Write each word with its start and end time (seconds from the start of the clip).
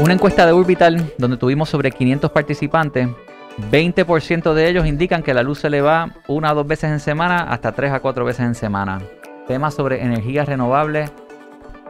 Una 0.00 0.12
encuesta 0.12 0.46
de 0.46 0.52
Orbital 0.52 1.12
donde 1.18 1.36
tuvimos 1.36 1.68
sobre 1.68 1.90
500 1.90 2.30
participantes, 2.30 3.08
20% 3.72 4.54
de 4.54 4.68
ellos 4.68 4.86
indican 4.86 5.24
que 5.24 5.34
la 5.34 5.42
luz 5.42 5.58
se 5.58 5.70
le 5.70 5.80
va 5.80 6.14
una 6.28 6.52
o 6.52 6.54
dos 6.54 6.68
veces 6.68 6.92
en 6.92 7.00
semana 7.00 7.42
hasta 7.42 7.72
tres 7.72 7.90
a 7.92 7.98
cuatro 7.98 8.24
veces 8.24 8.46
en 8.46 8.54
semana. 8.54 9.00
Temas 9.48 9.74
sobre 9.74 10.04
energías 10.04 10.46
renovables, 10.46 11.10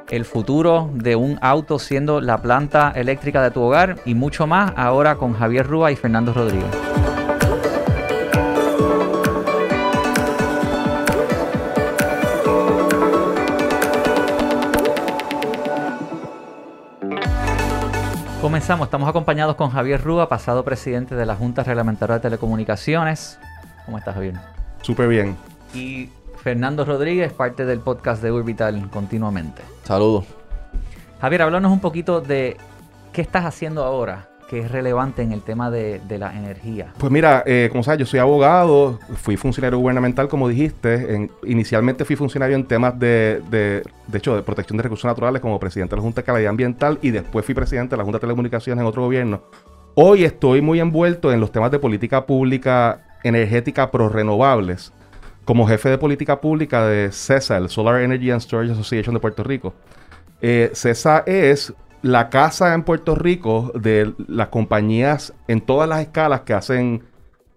el 0.08 0.24
futuro 0.24 0.90
de 0.94 1.16
un 1.16 1.39
auto 1.43 1.79
siendo 1.79 2.22
la 2.22 2.40
planta 2.40 2.93
eléctrica 2.96 3.43
de 3.43 3.50
tu 3.50 3.61
hogar 3.61 3.96
y 4.07 4.14
mucho 4.14 4.46
más 4.46 4.72
ahora 4.75 5.16
con 5.16 5.34
Javier 5.34 5.66
Rúa 5.66 5.93
y 5.93 5.96
Fernando 5.96 6.32
Rodríguez. 6.32 7.18
Comenzamos, 18.48 18.86
estamos 18.86 19.07
acompañados 19.07 19.57
con 19.57 19.68
Javier 19.68 20.02
Rúa, 20.02 20.30
pasado 20.30 20.64
presidente 20.64 21.14
de 21.14 21.26
la 21.26 21.36
Junta 21.36 21.62
Reglamentaria 21.64 22.14
de 22.14 22.22
Telecomunicaciones. 22.22 23.39
¿Cómo 23.84 23.98
estás, 23.98 24.14
Javier? 24.14 24.36
Súper 24.80 25.06
bien. 25.06 25.36
Y 25.75 26.08
Fernando 26.43 26.86
Rodríguez, 26.86 27.30
parte 27.30 27.66
del 27.66 27.80
podcast 27.80 28.22
de 28.22 28.30
Orbital 28.30 28.89
continuamente. 28.89 29.61
Saludos. 29.84 30.25
Javier, 31.20 31.42
háblanos 31.42 31.70
un 31.70 31.80
poquito 31.80 32.22
de 32.22 32.56
qué 33.12 33.20
estás 33.20 33.44
haciendo 33.44 33.84
ahora 33.84 34.30
que 34.48 34.61
es 34.61 34.70
relevante 34.70 35.22
en 35.22 35.33
el 35.33 35.42
tema 35.42 35.70
de, 35.70 36.00
la 36.19 36.36
energía? 36.36 36.92
Pues 36.98 37.12
mira, 37.12 37.42
eh, 37.47 37.69
como 37.70 37.84
sabes, 37.84 38.00
yo 38.00 38.06
soy 38.06 38.20
abogado, 38.20 38.98
fui 39.16 39.36
funcionario 39.36 39.78
gubernamental, 39.78 40.28
como 40.28 40.48
dijiste. 40.48 41.28
inicialmente 41.44 42.05
fui 42.05 42.16
funcionario 42.16 42.56
en 42.56 42.64
temas 42.64 42.98
de, 42.98 43.42
de, 43.50 43.83
de 44.06 44.19
hecho, 44.19 44.34
de 44.34 44.42
protección 44.42 44.77
de 44.77 44.83
recursos 44.83 45.05
naturales 45.05 45.42
como 45.42 45.61
presidente 45.61 45.94
de 45.94 45.97
la 45.97 46.03
Junta 46.03 46.22
de 46.22 46.27
Calidad 46.27 46.50
Ambiental 46.50 46.98
y 47.03 47.11
después 47.11 47.44
fui 47.44 47.55
presidente 47.55 47.91
de 47.91 47.98
la 47.98 48.05
Junta 48.05 48.16
de 48.16 48.22
Telecomunicaciones 48.22 48.81
en 48.81 48.86
otro 48.86 49.03
gobierno. 49.03 49.42
Hoy 49.95 50.25
estoy 50.25 50.62
muy 50.62 50.80
envuelto 50.80 51.33
en 51.33 51.41
los 51.41 51.53
temas 51.53 51.70
de 51.70 51.78
política 51.78 52.25
pública 52.25 53.05
energética 53.25 53.91
pro 53.91 54.08
renovables 54.08 54.92
como 55.48 55.67
jefe 55.67 55.89
de 55.89 55.97
política 55.97 56.42
pública 56.42 56.86
de 56.86 57.11
CESA, 57.11 57.56
el 57.56 57.70
Solar 57.70 58.03
Energy 58.03 58.30
and 58.30 58.42
Storage 58.42 58.73
Association 58.73 59.14
de 59.14 59.20
Puerto 59.20 59.42
Rico. 59.42 59.73
Eh, 60.42 60.70
CESA 60.75 61.25
es 61.27 61.73
la 62.03 62.31
casa 62.31 62.75
en 62.75 62.83
Puerto 62.83 63.15
Rico 63.15 63.73
de 63.75 64.13
las 64.27 64.49
compañías 64.49 65.35
en 65.49 65.61
todas 65.61 65.89
las 65.89 66.01
escalas 66.01 66.43
que 66.43 66.55
hacen, 66.55 67.03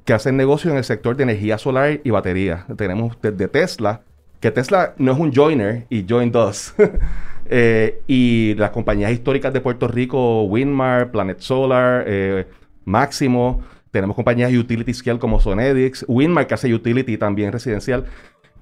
que 0.05 0.13
hacen 0.13 0.37
negocio 0.37 0.71
en 0.71 0.77
el 0.77 0.83
sector 0.83 1.15
de 1.15 1.23
energía 1.23 1.57
solar 1.57 1.99
y 2.03 2.09
batería. 2.09 2.65
Tenemos 2.75 3.17
desde 3.21 3.47
Tesla, 3.47 4.01
que 4.39 4.51
Tesla 4.51 4.93
no 4.97 5.11
es 5.11 5.19
un 5.19 5.33
joiner 5.33 5.85
y 5.89 6.05
join 6.07 6.31
dos. 6.31 6.73
Eh, 7.53 8.01
y 8.07 8.55
las 8.55 8.69
compañías 8.69 9.11
históricas 9.11 9.51
de 9.51 9.59
Puerto 9.59 9.89
Rico, 9.89 10.43
Windmar, 10.43 11.11
Planet 11.11 11.41
Solar, 11.41 12.05
eh, 12.07 12.47
Máximo. 12.85 13.61
Tenemos 13.91 14.15
compañías 14.15 14.53
utility 14.53 14.93
scale 14.93 15.19
como 15.19 15.41
Sonedix, 15.41 16.05
Windmar 16.07 16.47
que 16.47 16.53
hace 16.53 16.73
utility 16.73 17.17
también 17.17 17.51
residencial. 17.51 18.05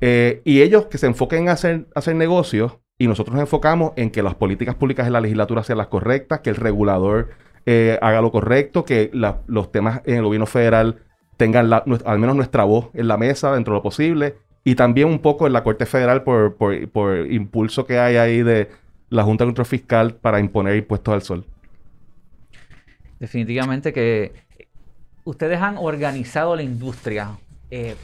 Eh, 0.01 0.41
y 0.43 0.63
ellos 0.63 0.87
que 0.87 0.97
se 0.97 1.05
enfoquen 1.05 1.43
en 1.43 1.49
hacer, 1.49 1.85
hacer 1.93 2.15
negocios 2.15 2.79
y 2.99 3.07
nosotros 3.07 3.33
nos 3.33 3.41
enfocamos 3.41 3.93
en 3.95 4.11
que 4.11 4.21
las 4.21 4.35
políticas 4.35 4.75
públicas 4.75 5.07
en 5.07 5.13
la 5.13 5.21
legislatura 5.21 5.63
sean 5.63 5.77
las 5.77 5.87
correctas, 5.87 6.41
que 6.41 6.49
el 6.49 6.57
regulador 6.57 7.29
eh, 7.65 7.97
haga 8.01 8.21
lo 8.21 8.29
correcto, 8.29 8.83
que 8.83 9.09
los 9.13 9.71
temas 9.71 10.01
en 10.05 10.17
el 10.17 10.23
gobierno 10.23 10.45
federal 10.45 10.97
tengan 11.37 11.71
al 11.71 12.19
menos 12.19 12.35
nuestra 12.35 12.65
voz 12.65 12.89
en 12.93 13.07
la 13.07 13.17
mesa 13.17 13.53
dentro 13.53 13.73
de 13.73 13.77
lo 13.77 13.81
posible 13.83 14.35
y 14.65 14.75
también 14.75 15.07
un 15.07 15.19
poco 15.19 15.47
en 15.47 15.53
la 15.53 15.63
Corte 15.63 15.85
Federal 15.85 16.23
por, 16.23 16.57
por, 16.57 17.31
impulso 17.31 17.85
que 17.85 17.97
hay 17.97 18.17
ahí 18.17 18.43
de 18.43 18.69
la 19.09 19.23
Junta 19.23 19.45
de 19.45 19.47
Control 19.47 19.65
Fiscal 19.65 20.15
para 20.15 20.41
imponer 20.41 20.75
impuestos 20.75 21.13
al 21.13 21.21
sol. 21.21 21.45
Definitivamente 23.17 23.93
que 23.93 24.33
ustedes 25.23 25.61
han 25.61 25.77
organizado 25.77 26.57
la 26.57 26.63
industria. 26.63 27.37
Eh, 27.71 27.95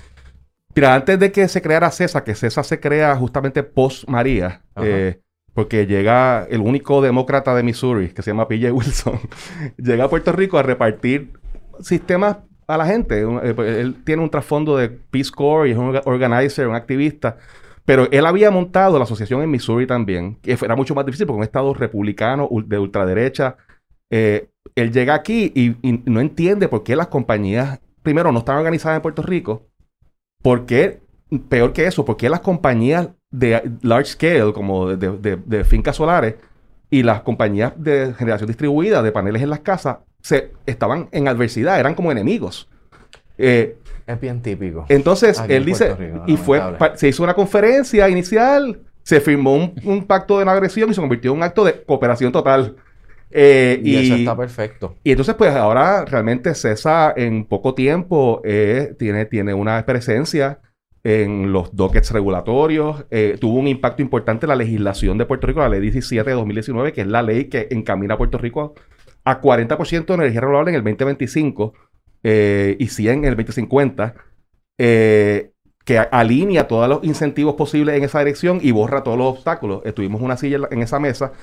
Mira, 0.75 0.94
antes 0.94 1.18
de 1.18 1.31
que 1.31 1.47
se 1.47 1.62
creara 1.62 1.90
CESA, 1.90 2.24
que 2.25 2.36
CESA 2.36 2.62
se 2.63 2.81
crea 2.81 3.16
justamente 3.16 3.63
post 3.63 4.09
María, 4.09 4.62
eh, 4.75 5.22
porque 5.53 5.88
llega 5.88 6.46
el 6.50 6.59
único 6.59 7.02
demócrata 7.02 7.56
de 7.56 7.63
Missouri, 7.63 8.09
que 8.09 8.22
se 8.22 8.31
llama 8.31 8.50
PJ 8.50 8.74
Wilson, 8.74 9.19
llega 9.78 10.03
a 10.03 10.09
Puerto 10.09 10.34
Rico 10.34 10.58
a 10.58 10.64
repartir 10.64 11.31
sistemas 11.80 12.40
a 12.68 12.78
la 12.78 12.85
gente. 12.85 13.22
Eh, 13.22 13.53
pues, 13.53 13.78
él 13.78 14.03
tiene 14.03 14.22
un 14.22 14.30
trasfondo 14.30 14.75
de 14.75 14.90
Peace 14.90 15.31
Corps 15.34 15.66
y 15.66 15.72
es 15.72 15.78
un 15.78 15.97
organizer, 16.03 16.68
un 16.68 16.75
activista. 16.75 17.38
Pero 17.85 18.09
él 18.12 18.25
había 18.25 18.52
montado 18.52 18.97
la 18.97 19.06
asociación 19.06 19.44
en 19.44 19.52
Missouri 19.52 19.88
también, 19.88 20.35
que 20.41 20.58
era 20.62 20.75
mucho 20.75 20.94
más 20.94 21.06
difícil 21.06 21.25
porque 21.25 21.38
un 21.38 21.44
estado 21.44 21.74
republicano 21.74 22.50
de 22.66 22.80
ultraderecha. 22.80 23.56
Eh, 24.09 24.50
él 24.74 24.91
llega 24.91 25.14
aquí 25.14 25.53
y, 25.56 25.78
y, 25.88 26.03
no 26.06 26.19
entiende 26.19 26.68
por 26.68 26.84
qué 26.84 26.97
las 26.97 27.08
compañías, 27.08 27.80
primero, 28.02 28.31
no 28.34 28.40
están 28.40 28.58
organizadas 28.58 28.97
en 28.97 29.02
Puerto 29.03 29.22
Rico 29.22 29.68
¿Por 30.45 30.67
qué, 30.67 31.00
peor 31.50 31.73
que 31.73 31.88
eso, 31.88 32.06
por 32.06 32.17
qué 32.17 32.29
las 32.29 32.41
compañías 32.41 33.09
de 33.31 33.63
large 33.81 34.11
scale, 34.11 34.53
como 34.53 34.95
de, 34.95 35.63
fincas 35.63 35.95
solares, 35.95 36.35
y 36.91 37.01
las 37.01 37.22
compañías 37.22 37.73
de 37.78 38.13
generación 38.13 38.45
distribuida 38.45 39.01
de 39.01 39.11
paneles 39.11 39.41
en 39.41 39.50
las 39.50 39.61
casas, 39.61 39.97
se 40.22 40.51
estaban 40.67 41.09
en 41.11 41.28
adversidad, 41.28 41.79
eran 41.79 41.95
como 41.95 42.11
enemigos? 42.11 42.69
Eh, 43.39 43.79
es 44.05 44.22
bien 44.22 44.39
típico. 44.44 44.85
Entonces, 44.88 45.41
él 45.50 45.66
dice, 45.66 45.97
y 46.28 46.38
fue, 46.38 46.61
se 46.94 47.07
hizo 47.07 47.23
una 47.23 47.34
conferencia 47.34 48.07
inicial, 48.07 48.81
se 49.01 49.22
firmó 49.22 49.55
un, 49.55 50.05
pacto 50.05 50.38
de 50.38 50.45
no 50.45 50.51
agresión 50.51 50.91
y 50.91 50.94
se 50.94 51.01
convirtió 51.01 51.31
en 51.31 51.38
un 51.38 51.44
acto 51.44 51.66
de 51.66 51.81
cooperación 51.81 52.31
total. 52.31 52.75
Eh, 53.31 53.81
y, 53.84 53.96
eso 53.96 54.16
está 54.16 54.38
perfecto. 54.38 54.96
Y 55.03 55.12
entonces, 55.12 55.36
pues 55.36 55.53
ahora 55.53 56.06
realmente 56.06 56.53
César 56.56 57.13
en 57.18 57.46
poco 57.46 57.74
tiempo 57.74 58.41
eh, 58.46 58.96
tiene, 58.97 59.25
tiene 59.25 59.53
una 59.53 59.86
presencia 59.86 60.59
en 61.03 61.52
los 61.52 61.75
dockets 61.75 62.12
regulatorios. 62.12 63.06
Eh, 63.12 63.38
tuvo 63.40 63.59
un 63.59 63.68
impacto 63.68 64.02
importante 64.02 64.46
en 64.46 64.50
la 64.50 64.56
legislación 64.56 65.18
de 65.18 65.25
Puerto 65.25 65.47
Rico, 65.47 65.59
la 65.59 65.69
ley 65.69 65.81
17 65.81 66.30
de 66.30 66.35
2019, 66.35 66.94
que 66.94 67.02
es 67.02 67.08
la 67.08 67.22
ley 67.22 67.46
que 67.46 67.68
encamina 67.72 68.16
a 68.16 68.18
Puerto 68.18 68.38
Rico 68.38 68.74
a 69.24 69.41
40% 69.41 70.06
de 70.06 70.14
energía 70.14 70.41
renovable 70.41 70.72
en 70.72 70.75
el 70.75 70.84
2025 70.84 71.74
y 72.24 72.88
100 72.88 73.18
en 73.19 73.25
el 73.25 73.35
2050. 73.35 74.16
que 74.78 76.00
alinea 76.12 76.68
todos 76.68 76.90
los 76.90 77.03
incentivos 77.03 77.53
posibles 77.56 77.96
en 77.97 78.03
esa 78.03 78.19
dirección 78.19 78.59
y 78.62 78.72
borra 78.72 79.03
todos 79.03 79.18
los 79.18 79.28
obstáculos. 79.28 79.81
Estuvimos 79.85 80.22
una 80.22 80.38
silla 80.38 80.59
en 80.72 80.81
esa 80.81 81.00
mesa 81.00 81.34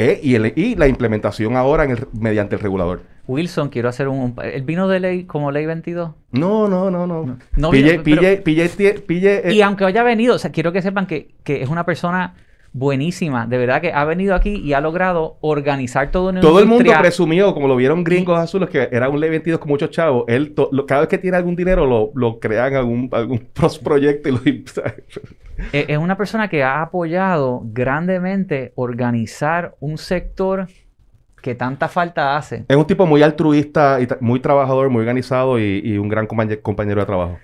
eh, 0.00 0.20
y, 0.22 0.76
la 0.76 0.86
implementación 0.86 1.56
ahora 1.56 1.88
mediante 2.12 2.54
el 2.54 2.60
regulador. 2.60 3.00
Wilson, 3.26 3.68
quiero 3.68 3.88
hacer 3.88 4.06
un, 4.06 4.34
¿El 4.42 4.62
vino 4.62 4.86
de 4.86 5.00
ley 5.00 5.24
como 5.24 5.50
ley 5.50 5.66
22? 5.66 6.12
No, 6.30 6.68
no, 6.68 6.88
no, 6.88 7.04
no. 7.04 7.36
no. 7.56 7.70
pille, 7.70 7.98
pille, 7.98 9.44
y 9.50 9.60
aunque 9.60 9.84
haya 9.84 10.04
venido, 10.04 10.36
o 10.36 10.38
sea, 10.38 10.52
quiero 10.52 10.72
que 10.72 10.82
sepan 10.82 11.06
que, 11.06 11.34
que 11.42 11.62
es 11.62 11.68
una 11.68 11.84
persona 11.84 12.36
buenísima. 12.72 13.48
De 13.48 13.58
verdad 13.58 13.80
que 13.80 13.92
ha 13.92 14.04
venido 14.04 14.36
aquí 14.36 14.54
y 14.54 14.72
ha 14.72 14.80
logrado 14.80 15.36
organizar 15.40 16.12
todo 16.12 16.30
en 16.30 16.40
Todo 16.40 16.60
el 16.60 16.66
mundo 16.66 16.92
presumió, 17.00 17.52
como 17.52 17.66
lo 17.66 17.74
vieron 17.74 18.04
gringos 18.04 18.38
azules, 18.38 18.70
que 18.70 18.88
era 18.92 19.08
un 19.08 19.18
ley 19.18 19.30
22 19.30 19.58
con 19.58 19.68
muchos 19.68 19.90
chavos. 19.90 20.26
Él, 20.28 20.54
cada 20.86 21.00
vez 21.00 21.08
que 21.08 21.18
tiene 21.18 21.36
algún 21.36 21.56
dinero, 21.56 21.86
lo, 21.86 22.12
lo 22.14 22.38
crean 22.38 22.74
algún, 22.74 23.08
algún 23.12 23.48
proyecto 23.82 24.28
y 24.28 24.32
lo... 24.32 24.40
es 25.72 25.98
una 25.98 26.16
persona 26.16 26.48
que 26.48 26.62
ha 26.62 26.82
apoyado 26.82 27.62
grandemente 27.64 28.72
organizar 28.76 29.74
un 29.80 29.98
sector 29.98 30.68
que 31.42 31.54
tanta 31.54 31.88
falta 31.88 32.36
hace. 32.36 32.64
Es 32.68 32.76
un 32.76 32.86
tipo 32.86 33.06
muy 33.06 33.22
altruista, 33.22 34.00
y 34.00 34.08
muy 34.20 34.40
trabajador, 34.40 34.90
muy 34.90 35.00
organizado 35.00 35.58
y, 35.58 35.80
y 35.84 35.98
un 35.98 36.08
gran 36.08 36.26
compañero 36.26 37.00
de 37.00 37.06
trabajo. 37.06 37.38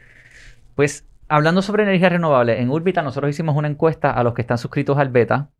Pues 0.75 1.07
hablando 1.29 1.63
sobre 1.63 1.85
energía 1.85 2.09
renovable, 2.09 2.61
en 2.61 2.71
Urbita 2.71 3.03
nosotros 3.03 3.31
hicimos 3.31 3.57
una 3.57 3.69
encuesta 3.69 4.11
a 4.11 4.23
los 4.23 4.35
que 4.35 4.43
están 4.43 4.59
suscritos 4.59 4.99
al 4.99 5.09
beta, 5.09 5.51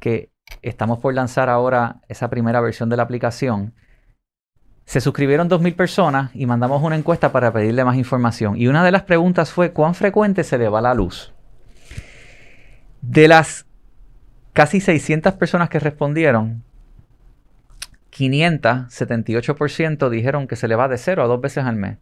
que 0.00 0.30
estamos 0.62 0.98
por 0.98 1.14
lanzar 1.14 1.48
ahora 1.48 2.00
esa 2.08 2.30
primera 2.30 2.60
versión 2.60 2.88
de 2.88 2.96
la 2.96 3.02
aplicación. 3.02 3.74
Se 4.86 5.00
suscribieron 5.00 5.48
2.000 5.48 5.76
personas 5.76 6.30
y 6.34 6.46
mandamos 6.46 6.82
una 6.82 6.96
encuesta 6.96 7.32
para 7.32 7.52
pedirle 7.52 7.84
más 7.84 7.96
información. 7.96 8.56
Y 8.56 8.66
una 8.66 8.84
de 8.84 8.92
las 8.92 9.02
preguntas 9.02 9.50
fue, 9.50 9.72
¿cuán 9.72 9.94
frecuente 9.94 10.44
se 10.44 10.58
le 10.58 10.68
va 10.68 10.82
la 10.82 10.94
luz? 10.94 11.33
De 13.06 13.28
las 13.28 13.66
casi 14.54 14.80
600 14.80 15.34
personas 15.34 15.68
que 15.68 15.78
respondieron, 15.78 16.64
578% 18.10 20.08
dijeron 20.08 20.46
que 20.46 20.56
se 20.56 20.68
le 20.68 20.76
va 20.76 20.88
de 20.88 20.96
cero 20.96 21.22
a 21.22 21.26
dos 21.26 21.40
veces 21.40 21.64
al 21.64 21.76
mes. 21.76 21.98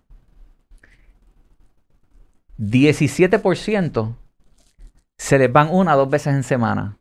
17% 2.58 4.16
se 5.18 5.38
les 5.38 5.52
van 5.52 5.68
una 5.70 5.94
o 5.94 5.98
dos 5.98 6.10
veces 6.10 6.34
en 6.34 6.44
semana. 6.44 6.98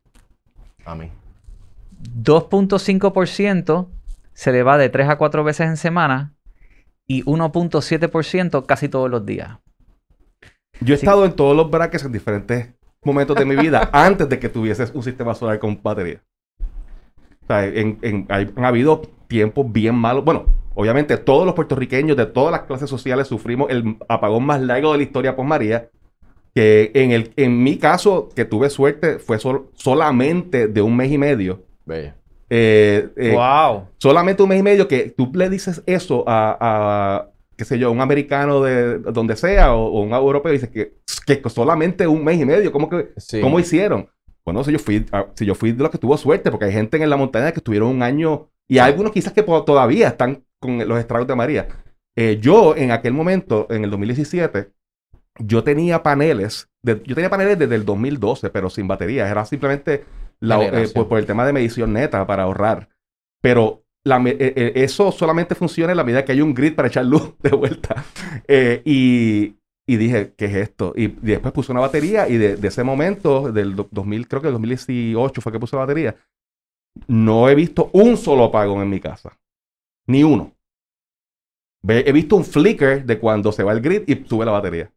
A 0.85 0.95
mí. 0.95 1.11
2.5% 2.23 3.87
se 4.33 4.51
le 4.51 4.63
va 4.63 4.79
de 4.79 4.89
tres 4.89 5.09
a 5.09 5.17
cuatro 5.17 5.43
veces 5.43 5.67
en 5.67 5.77
semana 5.77 6.33
y 7.05 7.23
1.7% 7.23 8.65
casi 8.65 8.89
todos 8.89 9.11
los 9.11 9.25
días. 9.25 9.59
Yo 10.79 10.95
he 10.95 10.97
estado 10.97 11.25
en 11.25 11.35
todos 11.35 11.55
los 11.55 11.69
brackets 11.69 12.05
en 12.05 12.11
diferentes 12.11 12.69
momentos 13.03 13.35
de 13.35 13.45
mi 13.45 13.55
vida 13.55 13.89
antes 13.91 14.29
de 14.29 14.39
que 14.39 14.49
tuvieses 14.49 14.91
un 14.93 15.03
sistema 15.03 15.33
solar 15.33 15.59
con 15.59 15.79
batería. 15.81 16.21
O 17.43 17.47
sea, 17.47 17.59
han 17.59 18.65
habido 18.65 19.01
tiempos 19.27 19.71
bien 19.71 19.95
malos. 19.95 20.23
Bueno, 20.23 20.45
obviamente 20.75 21.17
todos 21.17 21.45
los 21.45 21.55
puertorriqueños 21.55 22.15
de 22.15 22.25
todas 22.25 22.51
las 22.51 22.61
clases 22.61 22.89
sociales 22.89 23.27
sufrimos 23.27 23.69
el 23.69 23.97
apagón 24.07 24.45
más 24.45 24.61
largo 24.61 24.91
de 24.91 24.99
la 24.99 25.03
historia 25.03 25.35
por 25.35 25.45
María. 25.45 25.89
Que 26.53 26.91
en, 26.93 27.11
el, 27.11 27.31
en 27.37 27.63
mi 27.63 27.77
caso, 27.77 28.29
que 28.35 28.43
tuve 28.43 28.69
suerte, 28.69 29.19
fue 29.19 29.39
solamente 29.73 30.67
de 30.67 30.81
un 30.81 30.95
mes 30.97 31.09
y 31.11 31.17
medio. 31.17 31.63
Bella. 31.85 32.15
Eh, 32.49 33.07
eh, 33.15 33.31
wow. 33.33 33.87
Solamente 33.97 34.43
un 34.43 34.49
mes 34.49 34.59
y 34.59 34.63
medio 34.63 34.85
que 34.85 35.09
tú 35.09 35.31
le 35.33 35.49
dices 35.49 35.81
eso 35.85 36.25
a, 36.27 37.30
qué 37.61 37.65
sé 37.65 37.77
yo, 37.77 37.91
un 37.91 38.01
americano 38.01 38.63
de 38.63 38.97
donde 38.97 39.35
sea 39.35 39.75
o, 39.75 40.01
un 40.01 40.13
europeo 40.13 40.51
y 40.51 40.57
dices 40.57 40.69
que, 40.69 40.95
que 41.27 41.47
solamente 41.47 42.07
un 42.07 42.23
mes 42.23 42.39
y 42.39 42.45
medio. 42.45 42.71
¿Cómo, 42.71 42.89
que, 42.89 43.09
¿cómo 43.39 43.59
hicieron? 43.59 44.09
Bueno, 44.43 44.63
si 44.63 44.71
yo, 44.71 44.79
fui, 44.79 45.05
ah, 45.11 45.27
si 45.35 45.45
yo 45.45 45.53
fui 45.53 45.71
de 45.71 45.83
los 45.83 45.91
que 45.91 45.99
tuvo 45.99 46.17
suerte, 46.17 46.49
porque 46.49 46.65
hay 46.65 46.71
gente 46.71 46.97
en 46.97 47.07
la 47.07 47.17
montaña 47.17 47.51
que 47.51 47.59
estuvieron 47.59 47.89
un 47.89 48.01
año 48.01 48.49
y 48.67 48.79
hay 48.79 48.91
algunos 48.91 49.11
quizás 49.11 49.31
que 49.33 49.43
todavía 49.43 50.07
están 50.07 50.43
con 50.59 50.79
los 50.87 50.97
estragos 50.97 51.27
de 51.27 51.35
María. 51.35 51.67
Eh, 52.15 52.39
yo 52.41 52.75
en 52.75 52.89
aquel 52.89 53.13
momento, 53.13 53.67
en 53.69 53.83
el 53.83 53.91
2017, 53.91 54.71
yo 55.37 55.63
tenía 55.63 56.01
paneles, 56.01 56.67
yo 56.81 57.13
tenía 57.13 57.29
paneles 57.29 57.59
desde 57.59 57.75
el 57.75 57.85
2012, 57.85 58.49
pero 58.49 58.71
sin 58.71 58.87
baterías. 58.87 59.29
Era 59.29 59.45
simplemente 59.45 60.03
eh, 60.41 60.89
por, 60.95 61.19
el 61.19 61.27
tema 61.27 61.45
de 61.45 61.53
medición 61.53 61.93
neta 61.93 62.25
para 62.25 62.41
ahorrar. 62.41 62.89
Pero 63.39 63.83
eh, 64.03 64.71
eso 64.75 65.11
solamente 65.11 65.55
funciona 65.55 65.91
en 65.91 65.97
la 65.97 66.03
medida 66.03 66.25
que 66.25 66.31
hay 66.31 66.41
un 66.41 66.53
grid 66.53 66.75
para 66.75 66.87
echar 66.87 67.05
luz 67.05 67.37
de 67.39 67.51
vuelta. 67.51 68.03
y, 68.85 69.55
y, 69.87 69.97
dije, 69.97 70.33
¿qué 70.35 70.45
es 70.45 70.55
esto? 70.55 70.93
Y, 70.95 71.07
después 71.07 71.53
puse 71.53 71.71
una 71.71 71.81
batería 71.81 72.27
y 72.27 72.37
de, 72.37 72.67
ese 72.67 72.83
momento, 72.83 73.51
del 73.51 73.75
2000, 73.75 74.27
creo 74.27 74.41
que 74.41 74.47
el 74.47 74.53
2018 74.53 75.41
fue 75.41 75.51
que 75.51 75.59
puse 75.59 75.75
la 75.75 75.81
batería, 75.81 76.15
no 77.07 77.49
he 77.49 77.55
visto 77.55 77.89
un 77.93 78.17
solo 78.17 78.45
apagón 78.45 78.81
en 78.81 78.89
mi 78.89 78.99
casa. 78.99 79.37
Ni 80.07 80.23
uno. 80.23 80.53
He 81.87 82.11
visto 82.11 82.35
un 82.35 82.45
flicker 82.45 83.05
de 83.05 83.19
cuando 83.19 83.51
se 83.51 83.63
va 83.63 83.71
el 83.71 83.81
grid 83.81 84.03
y 84.07 84.27
sube 84.27 84.45
la 84.45 84.51
batería. 84.51 84.91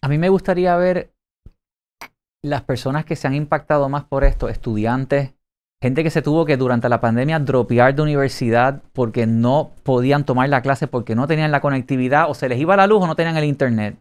A 0.00 0.08
mí 0.08 0.18
me 0.18 0.28
gustaría 0.28 0.76
ver 0.76 1.12
las 2.42 2.62
personas 2.62 3.04
que 3.04 3.16
se 3.16 3.26
han 3.26 3.34
impactado 3.34 3.88
más 3.88 4.04
por 4.04 4.24
esto, 4.24 4.48
estudiantes, 4.48 5.34
gente 5.80 6.02
que 6.02 6.10
se 6.10 6.22
tuvo 6.22 6.44
que 6.44 6.56
durante 6.56 6.88
la 6.88 7.00
pandemia 7.00 7.38
dropear 7.38 7.94
de 7.94 8.02
universidad 8.02 8.82
porque 8.92 9.26
no 9.26 9.70
podían 9.84 10.24
tomar 10.24 10.48
la 10.48 10.62
clase 10.62 10.86
porque 10.86 11.14
no 11.14 11.26
tenían 11.26 11.52
la 11.52 11.60
conectividad 11.60 12.28
o 12.28 12.34
se 12.34 12.48
les 12.48 12.58
iba 12.58 12.76
la 12.76 12.86
luz 12.86 13.02
o 13.02 13.06
no 13.06 13.16
tenían 13.16 13.36
el 13.36 13.44
internet. 13.44 13.96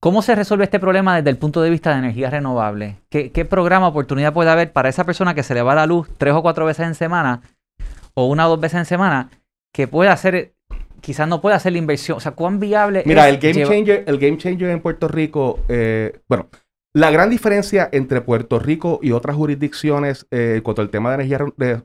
¿Cómo 0.00 0.22
se 0.22 0.34
resuelve 0.34 0.64
este 0.64 0.78
problema 0.78 1.16
desde 1.16 1.30
el 1.30 1.38
punto 1.38 1.62
de 1.62 1.70
vista 1.70 1.90
de 1.90 1.98
energías 1.98 2.30
renovables? 2.30 2.96
¿Qué, 3.10 3.32
¿Qué, 3.32 3.44
programa, 3.44 3.88
oportunidad 3.88 4.32
puede 4.32 4.50
haber 4.50 4.72
para 4.72 4.88
esa 4.88 5.04
persona 5.04 5.34
que 5.34 5.42
se 5.42 5.54
le 5.54 5.62
va 5.62 5.74
la 5.74 5.86
luz 5.86 6.08
tres 6.16 6.34
o 6.34 6.42
cuatro 6.42 6.66
veces 6.66 6.86
en 6.86 6.94
semana 6.94 7.42
o 8.14 8.26
una 8.26 8.46
o 8.46 8.50
dos 8.50 8.60
veces 8.60 8.78
en 8.78 8.84
semana 8.84 9.30
que 9.72 9.88
pueda 9.88 10.12
hacer, 10.12 10.52
quizás 11.00 11.26
no 11.28 11.40
pueda 11.40 11.56
hacer 11.56 11.72
la 11.72 11.78
inversión? 11.78 12.18
O 12.18 12.20
sea, 12.20 12.32
¿cuán 12.32 12.60
viable 12.60 13.02
Mira, 13.06 13.28
el 13.28 13.38
game 13.38 13.64
changer, 13.64 14.04
el 14.06 14.18
game 14.18 14.38
changer 14.38 14.70
en 14.70 14.80
Puerto 14.80 15.08
Rico, 15.08 15.60
eh, 15.68 16.20
bueno, 16.28 16.48
la 16.96 17.10
gran 17.10 17.28
diferencia 17.28 17.90
entre 17.92 18.22
Puerto 18.22 18.58
Rico 18.58 19.00
y 19.02 19.12
otras 19.12 19.36
jurisdicciones 19.36 20.26
eh, 20.30 20.62
cuanto 20.64 20.80
al 20.80 20.88
tema 20.88 21.10
de 21.10 21.16
energía 21.16 21.40
de, 21.58 21.82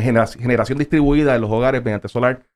generación 0.00 0.78
distribuida 0.78 1.34
en 1.34 1.42
los 1.42 1.50
hogares 1.50 1.84
mediante 1.84 2.08
solar 2.08 2.46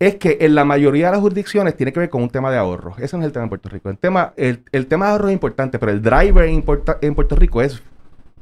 es 0.00 0.16
que 0.16 0.38
en 0.40 0.56
la 0.56 0.64
mayoría 0.64 1.06
de 1.06 1.12
las 1.12 1.20
jurisdicciones 1.20 1.76
tiene 1.76 1.92
que 1.92 2.00
ver 2.00 2.10
con 2.10 2.24
un 2.24 2.30
tema 2.30 2.50
de 2.50 2.58
ahorro. 2.58 2.96
Ese 2.98 3.16
no 3.16 3.22
es 3.22 3.28
el 3.28 3.32
tema 3.32 3.44
en 3.44 3.48
Puerto 3.48 3.68
Rico. 3.68 3.90
El 3.90 3.98
tema, 3.98 4.34
el, 4.36 4.86
tema 4.88 5.06
de 5.06 5.12
ahorro 5.12 5.28
es 5.28 5.34
importante, 5.34 5.78
pero 5.78 5.92
el 5.92 6.02
driver 6.02 6.46
en, 6.46 6.64
en, 7.00 7.14
Puerto 7.14 7.36
Rico 7.36 7.62
es 7.62 7.80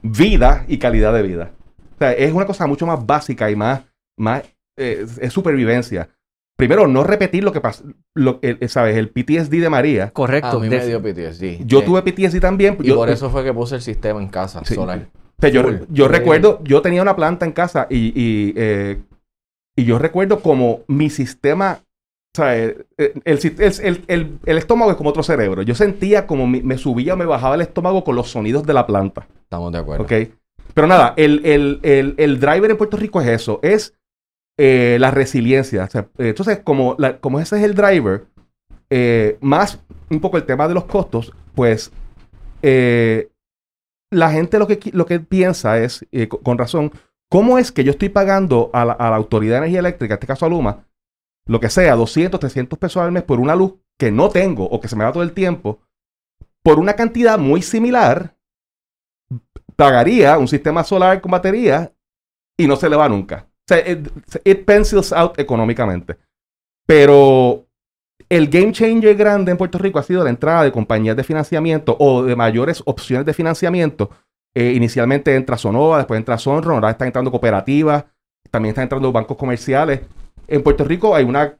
vida 0.00 0.64
y 0.66 0.78
calidad 0.78 1.12
de 1.12 1.22
vida. 1.22 1.50
O 1.96 1.98
sea, 1.98 2.12
es 2.12 2.32
una 2.32 2.46
cosa 2.46 2.66
mucho 2.66 2.86
más 2.86 3.04
básica 3.04 3.50
y 3.50 3.56
más, 3.56 3.82
más 4.16 4.44
eh, 4.78 5.04
es 5.20 5.30
supervivencia. 5.30 6.08
Primero, 6.58 6.88
no 6.88 7.04
repetir 7.04 7.44
lo 7.44 7.52
que 7.52 7.60
pasó, 7.60 7.84
lo, 8.14 8.40
¿sabes? 8.66 8.96
El 8.96 9.10
PTSD 9.10 9.60
de 9.60 9.70
María. 9.70 10.10
Correcto. 10.10 10.56
A 10.56 10.60
mí 10.60 10.68
me 10.68 10.84
dio 10.84 11.00
PTSD. 11.00 11.64
Yo 11.64 11.84
tuve 11.84 12.02
PTSD 12.02 12.40
también. 12.40 12.76
Y 12.82 12.90
por 12.90 13.08
eso 13.08 13.30
fue 13.30 13.44
que 13.44 13.54
puse 13.54 13.76
el 13.76 13.82
sistema 13.82 14.20
en 14.20 14.28
casa 14.28 14.64
solar. 14.64 15.06
yo, 15.52 15.62
yo 15.88 16.08
recuerdo, 16.08 16.60
yo 16.64 16.82
tenía 16.82 17.00
una 17.00 17.14
planta 17.14 17.46
en 17.46 17.52
casa 17.52 17.86
y, 17.88 18.12
y 18.14 18.54
eh, 18.56 18.98
y 19.78 19.84
yo 19.84 19.96
recuerdo 20.00 20.40
como 20.40 20.80
mi 20.88 21.08
sistema, 21.08 21.78
o 21.80 22.36
sea, 22.36 22.56
el, 22.56 22.84
el, 22.96 24.38
el, 24.44 24.58
estómago 24.58 24.90
es 24.90 24.96
como 24.96 25.10
otro 25.10 25.22
cerebro. 25.22 25.62
Yo 25.62 25.76
sentía 25.76 26.26
como 26.26 26.48
me 26.48 26.78
subía 26.78 27.14
o 27.14 27.16
me 27.16 27.26
bajaba 27.26 27.54
el 27.54 27.60
estómago 27.60 28.02
con 28.02 28.16
los 28.16 28.28
sonidos 28.28 28.66
de 28.66 28.74
la 28.74 28.88
planta. 28.88 29.28
Estamos 29.40 29.70
de 29.70 29.78
acuerdo. 29.78 30.02
Ok. 30.02 30.12
Pero 30.74 30.88
nada, 30.88 31.14
el, 31.16 32.38
driver 32.40 32.72
en 32.72 32.76
Puerto 32.76 32.96
Rico 32.96 33.20
es 33.20 33.28
eso, 33.28 33.60
es 33.62 33.94
eh, 34.58 34.98
la 35.00 35.10
resiliencia. 35.10 35.88
entonces, 36.18 36.60
como, 36.62 36.96
como 37.20 37.40
ese 37.40 37.56
es 37.56 37.64
el 37.64 37.74
driver, 37.74 38.26
eh, 38.90 39.38
más 39.40 39.80
un 40.10 40.20
poco 40.20 40.36
el 40.36 40.44
tema 40.44 40.68
de 40.68 40.74
los 40.74 40.84
costos, 40.84 41.32
pues 41.54 41.90
eh, 42.62 43.30
la 44.10 44.30
gente 44.30 44.58
lo 44.58 44.66
que, 44.66 44.78
lo 44.92 45.06
que 45.06 45.20
piensa 45.20 45.78
es, 45.78 46.06
con 46.42 46.58
razón, 46.58 46.92
¿Cómo 47.30 47.58
es 47.58 47.72
que 47.72 47.84
yo 47.84 47.90
estoy 47.90 48.08
pagando 48.08 48.70
a 48.72 48.84
la, 48.86 48.94
Autoridad 48.94 49.54
de 49.54 49.58
Energía 49.58 49.80
Eléctrica, 49.80 50.14
en 50.14 50.16
este 50.16 50.26
caso 50.26 50.46
a 50.46 50.48
Luma, 50.48 50.86
lo 51.46 51.60
que 51.60 51.68
sea, 51.68 51.94
200, 51.94 52.40
300 52.40 52.78
pesos 52.78 53.02
al 53.02 53.12
mes 53.12 53.22
por 53.22 53.38
una 53.38 53.54
luz 53.54 53.74
que 53.98 54.10
no 54.10 54.30
tengo 54.30 54.64
o 54.64 54.80
que 54.80 54.88
se 54.88 54.96
me 54.96 55.04
va 55.04 55.12
todo 55.12 55.22
el 55.22 55.32
tiempo, 55.32 55.80
por 56.62 56.78
una 56.78 56.94
cantidad 56.94 57.38
muy 57.38 57.60
similar, 57.60 58.34
pagaría 59.76 60.38
un 60.38 60.48
sistema 60.48 60.84
solar 60.84 61.20
con 61.20 61.30
batería 61.30 61.92
y 62.56 62.66
no 62.66 62.76
se 62.76 62.88
le 62.88 62.96
va 62.96 63.08
nunca. 63.08 63.47
Sea, 63.68 63.84
it, 64.44 64.64
pencils 64.64 65.12
out 65.12 65.38
económicamente. 65.38 66.16
Pero 66.86 67.66
el 68.28 68.48
game 68.48 68.72
changer 68.72 69.14
grande 69.14 69.52
en 69.52 69.58
Puerto 69.58 69.78
Rico 69.78 69.98
ha 69.98 70.02
sido 70.02 70.24
la 70.24 70.30
entrada 70.30 70.62
de 70.62 70.72
compañías 70.72 71.16
de 71.16 71.24
financiamiento 71.24 71.96
o 71.98 72.22
de 72.22 72.34
mayores 72.34 72.82
opciones 72.86 73.26
de 73.26 73.34
financiamiento 73.34 74.10
eh, 74.54 74.72
inicialmente 74.72 75.34
entra 75.36 75.56
Sonova, 75.56 75.98
después 75.98 76.18
entra 76.18 76.38
Sonro, 76.38 76.74
ahora 76.74 76.90
están 76.90 77.06
entrando 77.06 77.30
cooperativas, 77.30 78.06
también 78.50 78.70
están 78.70 78.84
entrando 78.84 79.12
bancos 79.12 79.36
comerciales. 79.36 80.00
En 80.46 80.62
Puerto 80.62 80.84
Rico 80.84 81.14
hay 81.14 81.24
una, 81.24 81.56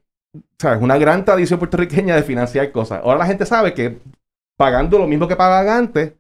una 0.80 0.98
gran 0.98 1.24
tradición 1.24 1.58
puertorriqueña 1.58 2.16
de 2.16 2.22
financiar 2.22 2.72
cosas. 2.72 3.00
Ahora 3.04 3.18
la 3.18 3.26
gente 3.26 3.46
sabe 3.46 3.74
que 3.74 3.98
pagando 4.56 4.98
lo 4.98 5.06
mismo 5.06 5.28
que 5.28 5.36
pagaban 5.36 5.68
antes, 5.68 6.14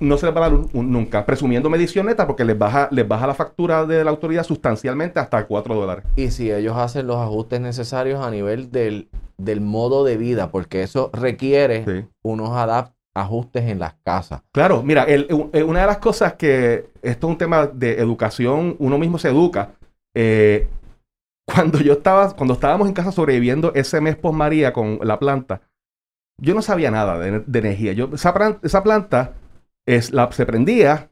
no 0.00 0.16
se 0.18 0.26
les 0.26 0.34
va 0.34 0.46
a 0.46 0.50
dar 0.50 0.60
nunca, 0.72 1.24
presumiendo 1.24 1.70
medición 1.70 2.06
neta 2.06 2.26
porque 2.26 2.44
les 2.44 2.58
baja, 2.58 2.88
les 2.90 3.06
baja 3.06 3.26
la 3.26 3.34
factura 3.34 3.86
de 3.86 4.04
la 4.04 4.10
autoridad 4.10 4.44
sustancialmente 4.44 5.20
hasta 5.20 5.46
4 5.46 5.74
dólares. 5.74 6.04
Y 6.16 6.30
si 6.30 6.50
ellos 6.50 6.76
hacen 6.76 7.06
los 7.06 7.16
ajustes 7.16 7.60
necesarios 7.60 8.24
a 8.24 8.30
nivel 8.30 8.70
del, 8.70 9.08
modo 9.60 10.04
de 10.04 10.16
vida, 10.16 10.50
porque 10.50 10.82
eso 10.82 11.10
requiere 11.12 12.08
unos 12.22 12.50
adaptaciones 12.50 12.94
ajustes 13.14 13.64
en 13.64 13.78
las 13.78 13.94
casas. 14.02 14.42
Claro, 14.52 14.82
mira, 14.82 15.06
eh, 15.08 15.62
una 15.62 15.80
de 15.82 15.86
las 15.86 15.98
cosas 15.98 16.34
que 16.34 16.90
esto 17.02 17.26
es 17.26 17.30
un 17.30 17.38
tema 17.38 17.66
de 17.66 17.98
educación, 18.00 18.76
uno 18.78 18.98
mismo 18.98 19.18
se 19.18 19.28
educa. 19.28 19.70
Eh, 20.14 20.68
cuando 21.46 21.78
yo 21.78 21.94
estaba, 21.94 22.34
cuando 22.34 22.54
estábamos 22.54 22.88
en 22.88 22.94
casa 22.94 23.12
sobreviviendo 23.12 23.72
ese 23.74 24.00
mes 24.00 24.16
post 24.16 24.36
María 24.36 24.72
con 24.72 24.98
la 25.02 25.18
planta, 25.18 25.62
yo 26.40 26.54
no 26.54 26.62
sabía 26.62 26.90
nada 26.90 27.18
de, 27.18 27.58
energía. 27.58 27.92
Yo, 27.92 28.10
esa, 28.12 28.34
planta 28.82 29.32
es, 29.86 30.12
la, 30.12 30.30
se 30.32 30.46
prendía, 30.46 31.10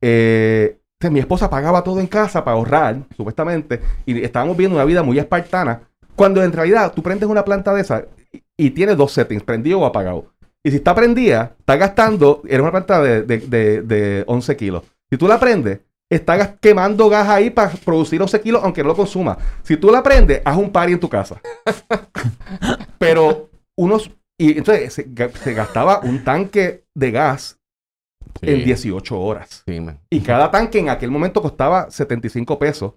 eh, 0.00 0.78
mi 1.10 1.20
esposa 1.20 1.50
pagaba 1.50 1.84
todo 1.84 2.00
en 2.00 2.06
casa 2.06 2.44
para 2.44 2.56
ahorrar, 2.56 2.96
supuestamente, 3.14 3.80
y 4.06 4.22
estábamos 4.22 4.56
viendo 4.56 4.76
una 4.76 4.86
vida 4.86 5.02
muy 5.02 5.18
espartana, 5.18 5.82
cuando 6.16 6.42
en 6.42 6.52
realidad 6.52 6.92
tú 6.94 7.02
prendes 7.02 7.28
una 7.28 7.44
planta 7.44 7.74
de 7.74 7.82
esa 7.82 8.06
y, 8.32 8.42
y 8.56 8.70
tiene 8.70 8.94
dos 8.94 9.12
settings, 9.12 9.42
prendido 9.42 9.80
o 9.80 9.84
apagado. 9.84 10.34
Y 10.66 10.70
si 10.70 10.76
está 10.76 10.94
prendida, 10.94 11.54
está 11.58 11.76
gastando, 11.76 12.42
era 12.48 12.62
una 12.62 12.72
planta 12.72 13.02
de, 13.02 13.22
de, 13.22 14.24
11 14.26 14.56
kilos. 14.56 14.82
Si 15.10 15.18
tú 15.18 15.28
la 15.28 15.38
prendes, 15.38 15.80
está 16.10 16.56
quemando 16.56 17.10
gas 17.10 17.28
ahí 17.28 17.50
para 17.50 17.70
producir 17.84 18.22
11 18.22 18.40
kilos, 18.40 18.62
aunque 18.64 18.82
no 18.82 18.88
lo 18.88 18.96
consuma. 18.96 19.36
Si 19.62 19.76
tú 19.76 19.90
la 19.90 20.02
prendes, 20.02 20.40
haz 20.42 20.56
un 20.56 20.70
party 20.70 20.94
en 20.94 21.00
tu 21.00 21.10
casa. 21.10 21.38
Pero 22.98 23.50
unos. 23.76 24.10
Y 24.38 24.56
entonces 24.56 24.94
se, 24.94 25.04
gastaba 25.52 26.00
un 26.00 26.24
tanque 26.24 26.84
de 26.94 27.10
gas 27.10 27.58
en 28.42 28.64
18 28.64 29.20
horas. 29.20 29.64
y 30.10 30.20
cada 30.20 30.50
tanque 30.50 30.78
en 30.78 30.88
aquel 30.88 31.10
momento 31.10 31.42
costaba 31.42 31.90
75 31.90 32.58
pesos. 32.58 32.94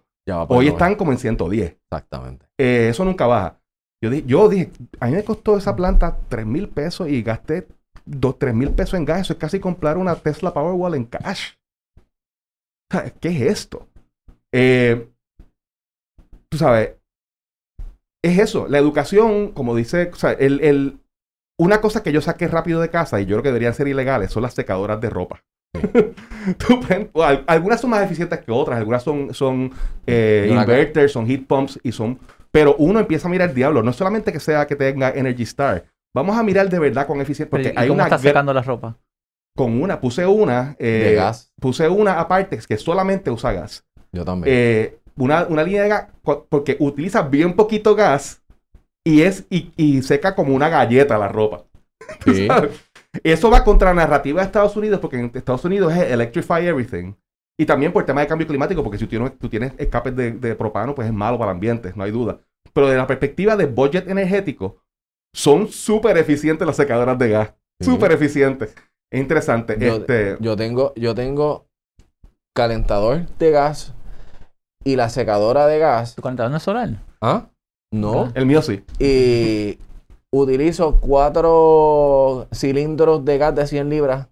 Hoy 0.49 0.67
están 0.67 0.95
como 0.95 1.11
en 1.11 1.17
110. 1.17 1.77
Exactamente. 1.83 2.45
Eh, 2.57 2.89
eso 2.89 3.05
nunca 3.05 3.27
baja. 3.27 3.59
Yo, 4.03 4.09
dije, 4.09 4.23
yo 4.27 4.49
dije, 4.49 4.71
a 4.99 5.07
mí 5.07 5.13
me 5.13 5.23
costó 5.23 5.57
esa 5.57 5.75
planta 5.75 6.17
3 6.29 6.45
mil 6.45 6.69
pesos 6.69 7.07
y 7.09 7.23
gasté 7.23 7.67
2, 8.05 8.37
3 8.37 8.53
mil 8.53 8.71
pesos 8.71 8.95
en 8.95 9.05
gas. 9.05 9.21
Eso 9.21 9.33
es 9.33 9.39
casi 9.39 9.59
comprar 9.59 9.97
una 9.97 10.15
Tesla 10.15 10.53
Powerwall 10.53 10.95
en 10.95 11.05
cash. 11.05 11.53
¿Qué 13.19 13.29
es 13.29 13.41
esto? 13.41 13.87
Eh, 14.53 15.09
tú 16.49 16.57
sabes, 16.57 16.95
es 18.23 18.39
eso. 18.39 18.67
La 18.67 18.77
educación, 18.77 19.51
como 19.51 19.75
dice, 19.75 20.09
o 20.11 20.15
sea, 20.15 20.31
el, 20.31 20.61
el, 20.61 20.99
una 21.57 21.81
cosa 21.81 22.03
que 22.03 22.11
yo 22.11 22.21
saqué 22.21 22.47
rápido 22.47 22.79
de 22.81 22.89
casa 22.89 23.19
y 23.19 23.25
yo 23.25 23.35
creo 23.35 23.43
que 23.43 23.49
deberían 23.49 23.73
ser 23.73 23.87
ilegales 23.87 24.31
son 24.31 24.43
las 24.43 24.53
secadoras 24.53 25.01
de 25.01 25.09
ropa. 25.09 25.43
algunas 27.47 27.81
son 27.81 27.89
más 27.89 28.03
eficientes 28.03 28.39
que 28.39 28.51
otras, 28.51 28.77
algunas 28.77 29.03
son, 29.03 29.33
son 29.33 29.71
eh, 30.05 30.47
inverters, 30.49 31.11
son 31.11 31.27
heat 31.27 31.45
pumps 31.45 31.79
y 31.83 31.91
son... 31.91 32.19
Pero 32.51 32.75
uno 32.77 32.99
empieza 32.99 33.27
a 33.27 33.31
mirar 33.31 33.49
el 33.49 33.55
diablo, 33.55 33.83
no 33.83 33.91
solamente 33.91 34.31
que 34.31 34.39
sea 34.39 34.65
que 34.65 34.75
tenga 34.75 35.09
Energy 35.09 35.43
Star, 35.43 35.85
vamos 36.13 36.37
a 36.37 36.43
mirar 36.43 36.69
de 36.69 36.79
verdad 36.79 37.05
con 37.05 37.19
eficiencia. 37.19 37.49
Porque 37.49 37.73
hay 37.75 37.87
cómo 37.87 37.95
una 37.95 38.05
está 38.05 38.17
secando 38.17 38.53
la 38.53 38.61
ropa? 38.61 38.97
Con 39.55 39.81
una, 39.81 39.99
puse 39.99 40.25
una... 40.25 40.75
Eh, 40.79 41.03
de 41.09 41.15
gas. 41.15 41.51
Puse 41.59 41.89
una 41.89 42.19
aparte 42.19 42.59
que 42.67 42.77
solamente 42.77 43.29
usa 43.29 43.51
gas. 43.51 43.85
Yo 44.11 44.23
también. 44.23 44.55
Eh, 44.55 44.99
una, 45.17 45.45
una 45.47 45.63
línea 45.63 45.83
de 45.83 45.89
gas, 45.89 46.07
porque 46.21 46.77
utiliza 46.79 47.23
bien 47.23 47.53
poquito 47.53 47.95
gas 47.95 48.41
y 49.07 49.21
es 49.21 49.45
y, 49.49 49.71
y 49.77 50.01
seca 50.01 50.35
como 50.35 50.53
una 50.53 50.67
galleta 50.67 51.17
la 51.17 51.29
ropa. 51.29 51.63
Sí. 52.25 52.47
Eso 53.23 53.49
va 53.49 53.63
contra 53.63 53.89
la 53.89 54.01
narrativa 54.01 54.41
de 54.41 54.45
Estados 54.45 54.75
Unidos, 54.75 54.99
porque 54.99 55.17
en 55.17 55.31
Estados 55.33 55.65
Unidos 55.65 55.93
es 55.93 56.11
electrify 56.11 56.65
everything. 56.65 57.13
Y 57.59 57.65
también 57.65 57.91
por 57.91 58.03
el 58.03 58.05
tema 58.05 58.21
de 58.21 58.27
cambio 58.27 58.45
climático, 58.45 58.83
porque 58.83 58.97
si 58.97 59.05
tú 59.05 59.09
tienes, 59.09 59.37
tú 59.39 59.49
tienes 59.49 59.73
escapes 59.77 60.15
de, 60.15 60.55
propano, 60.55 60.93
pues 60.93 61.07
es 61.07 61.13
malo 61.13 61.39
para 61.39 61.51
el 61.51 61.55
ambiente, 61.55 61.91
no 61.95 62.03
hay 62.03 62.11
duda. 62.11 62.39
Pero 62.73 62.87
desde 62.87 62.99
la 62.99 63.07
perspectiva 63.07 63.55
de 63.55 63.65
budget 63.65 64.07
energético, 64.09 64.83
son 65.33 65.69
súper 65.69 66.17
eficientes 66.17 66.67
las 66.67 66.75
secadoras 66.75 67.17
de 67.17 67.29
gas. 67.29 67.53
Súper 67.79 68.11
eficientes. 68.11 68.75
Es 69.11 69.19
interesante. 69.19 69.77
Yo, 69.79 69.95
este... 69.95 70.37
yo, 70.39 70.55
tengo, 70.55 70.93
yo 70.95 71.15
tengo 71.15 71.67
calentador 72.55 73.25
de 73.37 73.51
gas 73.51 73.93
y 74.83 74.95
la 74.95 75.09
secadora 75.09 75.65
de 75.65 75.79
gas. 75.79 76.15
¿Tu 76.15 76.21
calentador 76.21 76.51
no 76.51 76.57
es 76.57 76.63
solar? 76.63 76.89
¿Ah? 77.21 77.49
No. 77.91 78.31
El 78.35 78.45
mío 78.45 78.61
sí. 78.61 78.83
Y 78.99 79.79
utilizo 80.31 80.99
cuatro 80.99 82.47
cilindros 82.53 83.23
de 83.23 83.37
gas 83.37 83.55
de 83.55 83.67
100 83.67 83.89
libras 83.89 84.27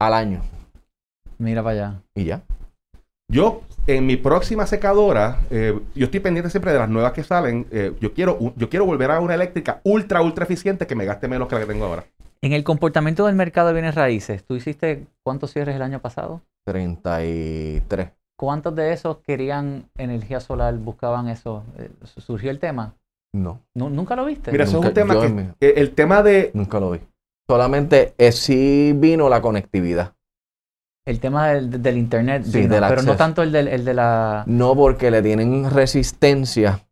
al 0.00 0.14
año. 0.14 0.42
Mira 1.38 1.62
para 1.62 1.72
allá. 1.72 2.02
Y 2.14 2.24
ya. 2.24 2.42
Yo, 3.30 3.62
en 3.86 4.06
mi 4.06 4.16
próxima 4.16 4.66
secadora, 4.66 5.38
eh, 5.50 5.78
yo 5.94 6.04
estoy 6.06 6.20
pendiente 6.20 6.50
siempre 6.50 6.72
de 6.72 6.78
las 6.78 6.88
nuevas 6.88 7.12
que 7.12 7.22
salen. 7.22 7.66
Eh, 7.70 7.94
yo, 8.00 8.14
quiero, 8.14 8.38
yo 8.56 8.68
quiero 8.68 8.86
volver 8.86 9.10
a 9.10 9.20
una 9.20 9.34
eléctrica 9.34 9.80
ultra, 9.84 10.22
ultra 10.22 10.44
eficiente 10.44 10.86
que 10.86 10.94
me 10.94 11.04
gaste 11.04 11.28
menos 11.28 11.46
que 11.46 11.54
la 11.54 11.60
que 11.60 11.66
tengo 11.66 11.84
ahora. 11.84 12.04
En 12.40 12.52
el 12.52 12.64
comportamiento 12.64 13.26
del 13.26 13.34
mercado 13.34 13.68
de 13.68 13.74
bienes 13.74 13.94
raíces, 13.94 14.44
¿tú 14.44 14.54
hiciste 14.54 15.06
cuántos 15.22 15.52
cierres 15.52 15.76
el 15.76 15.82
año 15.82 16.00
pasado? 16.00 16.40
33. 16.66 18.10
¿Cuántos 18.38 18.76
de 18.76 18.92
esos 18.92 19.18
querían 19.18 19.90
energía 19.98 20.38
solar, 20.38 20.72
buscaban 20.76 21.28
eso? 21.28 21.64
Eh, 21.76 21.90
¿Surgió 22.04 22.52
el 22.52 22.60
tema? 22.60 22.94
No. 23.34 23.60
¿Nunca 23.74 24.14
lo 24.14 24.24
viste? 24.24 24.52
Mira, 24.52 24.62
eso 24.62 24.78
es 24.78 24.86
un 24.86 24.94
tema 24.94 25.14
que... 25.58 25.68
el 25.70 25.90
tema 25.92 26.22
de... 26.22 26.52
Nunca 26.54 26.78
lo 26.78 26.92
vi. 26.92 27.00
Solamente 27.50 28.14
eh, 28.16 28.30
sí 28.30 28.92
vino 28.94 29.28
la 29.28 29.42
conectividad. 29.42 30.14
El 31.04 31.18
tema 31.18 31.48
del, 31.48 31.96
internet, 31.96 32.44
sí, 32.44 32.68
pero 32.68 33.02
no 33.02 33.16
tanto 33.16 33.42
el, 33.42 33.54
el 33.56 33.84
de 33.84 33.94
la... 33.94 34.44
No, 34.46 34.76
porque 34.76 35.10
le 35.10 35.22
tienen 35.22 35.68
resistencia 35.70 36.86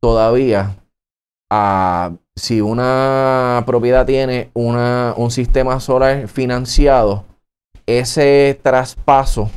todavía 0.00 0.76
a 1.50 2.12
si 2.36 2.60
una 2.60 3.64
propiedad 3.66 4.06
tiene 4.06 4.50
una, 4.54 5.14
un 5.16 5.30
sistema 5.30 5.80
solar 5.80 6.28
financiado, 6.28 7.24
ese 7.86 8.60
traspaso 8.62 9.50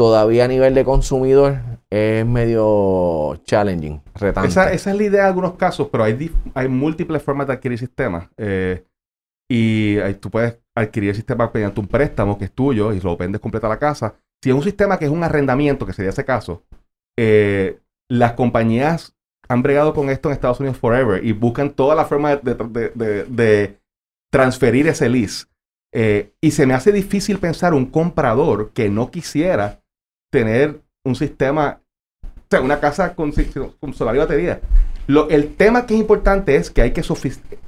todavía 0.00 0.46
a 0.46 0.48
nivel 0.48 0.72
de 0.72 0.82
consumidor 0.82 1.58
es 1.90 2.24
medio 2.24 3.38
challenging, 3.44 4.00
retante. 4.14 4.48
Esa, 4.48 4.72
es 4.72 4.86
la 4.86 5.02
idea 5.02 5.24
de 5.24 5.28
algunos 5.28 5.56
casos, 5.56 5.88
pero 5.92 6.04
hay, 6.04 6.32
hay 6.54 6.68
múltiples 6.68 7.22
formas 7.22 7.46
de 7.46 7.52
adquirir 7.52 7.78
sistemas. 7.78 8.26
Eh, 8.38 8.82
y 9.46 9.98
tú 10.14 10.30
puedes 10.30 10.58
adquirir 10.74 11.10
el 11.10 11.16
sistema 11.16 11.50
mediante 11.52 11.80
un 11.80 11.86
préstamo 11.86 12.38
que 12.38 12.46
es 12.46 12.52
tuyo 12.52 12.94
y 12.94 13.00
lo 13.00 13.14
vendes 13.14 13.42
completa 13.42 13.68
la 13.68 13.78
casa. 13.78 14.14
Si 14.42 14.48
es 14.48 14.56
un 14.56 14.62
sistema 14.62 14.98
que 14.98 15.04
es 15.04 15.10
un 15.10 15.22
arrendamiento, 15.22 15.84
que 15.84 15.92
sería 15.92 16.12
ese 16.12 16.24
caso, 16.24 16.62
eh, 17.18 17.78
las 18.08 18.32
compañías 18.32 19.14
han 19.50 19.62
bregado 19.62 19.92
con 19.92 20.08
esto 20.08 20.30
en 20.30 20.32
Estados 20.32 20.60
Unidos 20.60 20.78
forever 20.78 21.22
y 21.22 21.32
buscan 21.32 21.72
toda 21.72 21.94
la 21.94 22.06
forma 22.06 22.36
de, 22.36 23.76
transferir 24.32 24.88
ese 24.88 25.10
lease. 25.10 25.44
Eh, 25.92 26.32
y 26.40 26.52
se 26.52 26.64
me 26.64 26.72
hace 26.72 26.90
difícil 26.90 27.38
pensar 27.38 27.74
un 27.74 27.84
comprador 27.84 28.70
que 28.72 28.88
no 28.88 29.10
quisiera 29.10 29.79
tener 30.30 30.80
un 31.04 31.14
sistema, 31.14 31.80
o 32.22 32.46
sea, 32.50 32.60
una 32.60 32.80
casa 32.80 33.14
con, 33.14 33.32
con 33.80 33.94
solar 33.94 34.14
y 34.14 34.18
batería. 34.18 34.60
Lo, 35.06 35.28
el 35.28 35.56
tema 35.56 35.86
que 35.86 35.94
es 35.94 36.00
importante 36.00 36.54
es 36.54 36.70
que 36.70 36.82
hay 36.82 36.92
que 36.92 37.02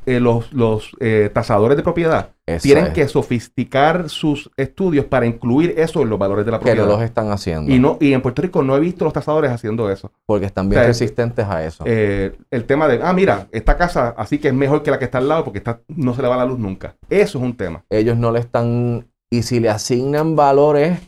eh, 0.06 0.20
los, 0.20 0.52
los 0.52 0.92
eh, 1.00 1.28
tasadores 1.32 1.76
de 1.76 1.82
propiedad 1.82 2.30
tienen 2.60 2.92
que 2.92 3.08
sofisticar 3.08 4.08
sus 4.08 4.50
estudios 4.56 5.06
para 5.06 5.26
incluir 5.26 5.74
eso 5.76 6.02
en 6.02 6.10
los 6.10 6.18
valores 6.20 6.44
de 6.44 6.52
la 6.52 6.58
propiedad. 6.58 6.84
Que 6.84 6.88
no 6.88 6.96
los 6.96 7.02
están 7.02 7.30
haciendo. 7.32 7.72
Y, 7.72 7.80
no, 7.80 7.98
y 8.00 8.12
en 8.12 8.22
Puerto 8.22 8.42
Rico 8.42 8.62
no 8.62 8.76
he 8.76 8.80
visto 8.80 9.04
los 9.04 9.12
tasadores 9.12 9.50
haciendo 9.50 9.90
eso. 9.90 10.12
Porque 10.24 10.46
están 10.46 10.68
bien 10.68 10.84
resistentes 10.84 11.44
a 11.46 11.64
eso. 11.64 11.82
Eh, 11.84 12.36
el 12.50 12.64
tema 12.64 12.86
de, 12.86 13.00
ah, 13.02 13.12
mira, 13.12 13.48
esta 13.50 13.76
casa 13.76 14.14
así 14.16 14.38
que 14.38 14.48
es 14.48 14.54
mejor 14.54 14.84
que 14.84 14.92
la 14.92 15.00
que 15.00 15.06
está 15.06 15.18
al 15.18 15.28
lado 15.28 15.42
porque 15.44 15.58
está, 15.58 15.80
no 15.88 16.14
se 16.14 16.22
le 16.22 16.28
va 16.28 16.36
la 16.36 16.44
luz 16.44 16.60
nunca. 16.60 16.94
Eso 17.10 17.38
es 17.38 17.44
un 17.44 17.56
tema. 17.56 17.84
Ellos 17.90 18.16
no 18.16 18.30
le 18.30 18.38
están... 18.38 19.08
Y 19.30 19.42
si 19.42 19.60
le 19.60 19.70
asignan 19.70 20.36
valores 20.36 21.00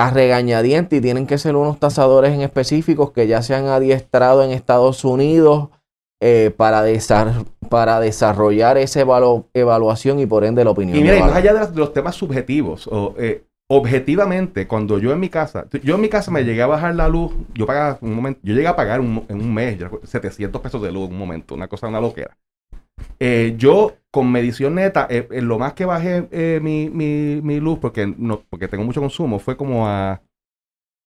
a 0.00 0.10
regañadientes 0.10 0.98
y 0.98 1.02
tienen 1.02 1.26
que 1.26 1.36
ser 1.36 1.56
unos 1.56 1.78
tasadores 1.78 2.32
en 2.32 2.40
específicos 2.40 3.12
que 3.12 3.26
ya 3.26 3.42
se 3.42 3.54
han 3.54 3.66
adiestrado 3.66 4.42
en 4.42 4.50
Estados 4.50 5.04
Unidos 5.04 5.68
eh, 6.20 6.52
para, 6.56 6.84
para 7.68 8.00
desarrollar 8.00 8.78
esa 8.78 9.00
evaluación 9.54 10.18
y 10.18 10.26
por 10.26 10.44
ende 10.44 10.64
la 10.64 10.70
opinión. 10.70 10.96
Y 10.96 11.02
mira, 11.02 11.20
más 11.20 11.34
allá 11.34 11.52
de 11.52 11.76
los, 11.76 11.92
temas 11.92 12.14
subjetivos, 12.14 12.88
eh, 13.18 13.44
objetivamente, 13.68 14.66
cuando 14.66 14.98
yo 14.98 15.12
en 15.12 15.20
mi 15.20 15.28
casa, 15.28 15.66
yo 15.82 15.96
en 15.96 16.00
mi 16.00 16.08
casa 16.08 16.30
me 16.30 16.44
llegué 16.44 16.62
a 16.62 16.66
bajar 16.66 16.94
la 16.94 17.08
luz, 17.08 17.32
yo 17.54 17.66
pagaba 17.66 17.98
un 18.00 18.14
momento, 18.14 18.40
yo 18.42 18.54
llegué 18.54 18.68
a 18.68 18.76
pagar 18.76 19.00
en 19.00 19.24
un 19.28 19.54
mes 19.54 19.78
700 20.04 20.62
pesos 20.62 20.80
de 20.80 20.92
luz 20.92 21.08
en 21.08 21.12
un 21.12 21.18
momento, 21.18 21.54
una 21.54 21.68
cosa, 21.68 21.88
una 21.88 22.00
loquera. 22.00 22.36
Eh, 23.22 23.54
yo 23.58 23.96
con 24.10 24.32
medición 24.32 24.74
neta, 24.74 25.06
eh, 25.10 25.28
eh, 25.30 25.42
lo 25.42 25.58
más 25.58 25.74
que 25.74 25.84
bajé 25.84 26.26
mi, 26.60 27.60
luz, 27.60 27.78
porque, 27.78 28.06
no, 28.06 28.42
porque 28.48 28.66
tengo 28.66 28.82
mucho 28.82 29.00
consumo, 29.00 29.38
fue 29.38 29.56
como 29.56 29.86
a 29.86 30.22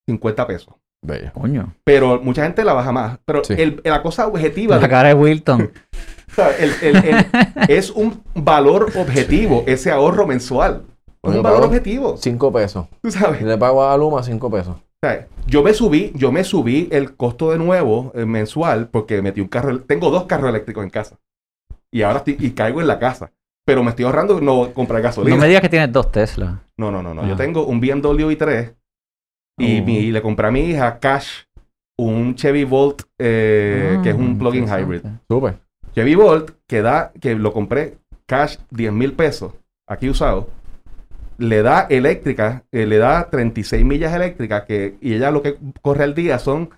50 0.09 0.47
pesos. 0.47 0.75
Bella. 1.03 1.33
Coño. 1.33 1.75
Pero 1.85 2.21
mucha 2.23 2.45
gente 2.45 2.65
la 2.65 2.73
baja 2.73 2.93
más. 2.93 3.19
Pero 3.27 3.43
la 3.85 4.03
cosa 4.03 4.27
objetiva. 4.27 4.79
La 4.79 4.89
cara 4.89 5.09
de 5.09 5.15
Wilton. 5.15 5.71
es 7.69 7.91
un 7.91 8.23
valor 8.35 8.91
objetivo, 8.97 9.65
ese 9.67 9.91
ahorro 9.91 10.27
mensual. 10.27 10.85
Es 11.23 11.35
un 11.35 11.43
valor 11.43 11.65
objetivo. 11.65 12.17
5 12.17 12.53
pesos. 12.53 12.87
¿Tú 13.03 13.11
sabes? 13.11 13.43
Le 13.43 13.59
pago 13.59 13.85
a 13.85 13.97
Luma 13.97 14.23
5 14.23 14.51
pesos. 14.51 14.77
yo 15.47 15.63
me 15.63 15.75
subí, 15.75 16.13
yo 16.15 16.33
me 16.33 16.43
subí 16.43 16.89
el 16.91 17.17
costo 17.17 17.51
de 17.51 17.59
nuevo 17.59 18.13
mensual 18.15 18.89
porque 18.89 19.21
metí 19.21 19.41
un 19.41 19.49
carro. 19.49 19.81
Tengo 19.81 20.11
dos 20.11 20.25
carros 20.25 20.49
eléctricos 20.49 20.85
en 20.85 20.91
casa 20.91 21.19
y 21.95 22.03
ahora 22.03 22.19
estoy, 22.19 22.37
y 22.41 22.51
caigo 22.51 22.81
en 22.81 22.89
la 22.89 22.99
casa. 22.99 23.31
Pero 23.65 23.85
me 23.85 23.91
estoy 23.91 24.05
ahorrando 24.05 24.41
no 24.41 24.73
comprar 24.75 25.01
gasolina. 25.01 25.37
No 25.37 25.41
me 25.41 25.47
digas 25.47 25.63
que 25.63 25.69
tienes 25.69 25.93
dos 25.93 26.11
Tesla. 26.11 26.61
No, 26.77 26.91
no, 26.91 27.03
no, 27.03 27.15
no. 27.15 27.25
Yo 27.25 27.35
ah. 27.35 27.37
tengo 27.37 27.65
un 27.67 27.81
BMW 27.81 28.31
i3 28.33 28.75
y, 29.59 29.81
oh. 29.81 30.13
le 30.13 30.21
compré 30.21 30.49
a 30.49 30.51
mi 30.51 30.61
hija 30.63 30.99
Cash 30.99 31.45
un 31.97 32.35
Chevy 32.35 32.65
Volt 32.65 33.03
eh, 33.17 34.01
que 34.03 34.11
es 34.11 34.17
un 34.17 34.33
ah, 34.35 34.39
plug-in 34.41 34.65
hybrid. 34.65 35.03
Súper. 35.29 35.55
Chevy 35.95 36.17
Volt 36.17 36.51
que 36.67 36.83
da, 36.83 37.13
que 37.21 37.37
lo 37.37 37.53
compré 37.53 37.99
Cash 38.27 38.57
10 38.71 38.93
mil 38.93 39.13
pesos 39.13 39.53
aquí 39.87 40.09
usado. 40.09 40.51
Le 41.39 41.63
da 41.63 41.87
eléctrica, 41.89 42.65
eh, 42.73 42.87
le 42.87 42.99
da 42.99 43.31
36 43.31 43.85
millas 43.85 44.13
eléctricas 44.15 44.65
que, 44.65 44.97
y 45.01 45.15
ella 45.15 45.31
lo 45.31 45.43
que 45.43 45.57
corre 45.81 46.03
al 46.03 46.17
día 46.17 46.41
son 46.41 46.71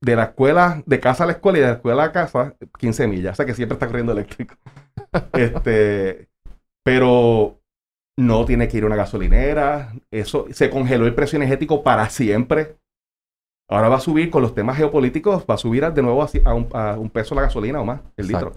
de 0.00 0.16
la 0.16 0.24
escuela, 0.24 0.82
de 0.86 1.00
casa 1.00 1.24
a 1.24 1.26
la 1.26 1.32
escuela 1.32 1.58
y 1.58 1.60
de 1.62 1.66
la 1.68 1.72
escuela 1.74 2.04
a 2.04 2.12
casa, 2.12 2.54
15 2.78 3.06
millas. 3.06 3.32
O 3.32 3.36
sea 3.36 3.46
que 3.46 3.54
siempre 3.54 3.74
está 3.74 3.86
corriendo 3.86 4.12
eléctrico. 4.12 4.54
este, 5.32 6.28
pero 6.84 7.60
no 8.16 8.44
tiene 8.44 8.68
que 8.68 8.76
ir 8.76 8.84
a 8.84 8.86
una 8.86 8.96
gasolinera. 8.96 9.92
Eso 10.10 10.46
se 10.50 10.70
congeló 10.70 11.06
el 11.06 11.14
precio 11.14 11.36
energético 11.36 11.82
para 11.82 12.08
siempre. 12.10 12.76
Ahora 13.68 13.88
va 13.88 13.96
a 13.96 14.00
subir 14.00 14.30
con 14.30 14.42
los 14.42 14.54
temas 14.54 14.76
geopolíticos, 14.76 15.44
va 15.48 15.54
a 15.54 15.58
subir 15.58 15.90
de 15.90 16.02
nuevo 16.02 16.22
a 16.22 16.54
un, 16.54 17.10
peso 17.10 17.34
la 17.34 17.42
gasolina 17.42 17.80
o 17.80 17.84
más, 17.84 18.00
el 18.18 18.28
litro. 18.28 18.52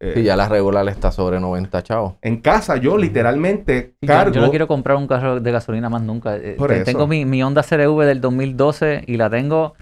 y 0.00 0.22
ya 0.22 0.34
la 0.34 0.48
regular 0.48 0.88
está 0.88 1.12
sobre 1.12 1.38
90 1.38 1.82
chavos. 1.82 2.14
En 2.22 2.40
casa 2.40 2.78
yo 2.78 2.96
literalmente 2.96 3.96
cargo... 4.04 4.32
Yo, 4.32 4.40
no 4.40 4.48
quiero 4.48 4.66
comprar 4.66 4.96
un 4.96 5.06
carro 5.06 5.40
de 5.40 5.52
gasolina 5.52 5.90
más 5.90 6.02
nunca. 6.02 6.36
Eh, 6.36 6.56
tengo 6.86 7.06
mi, 7.06 7.26
mi 7.26 7.42
Honda 7.42 7.62
CRV 7.62 8.06
del 8.06 8.22
2012 8.22 9.04
y 9.06 9.18
la 9.18 9.28
tengo 9.28 9.74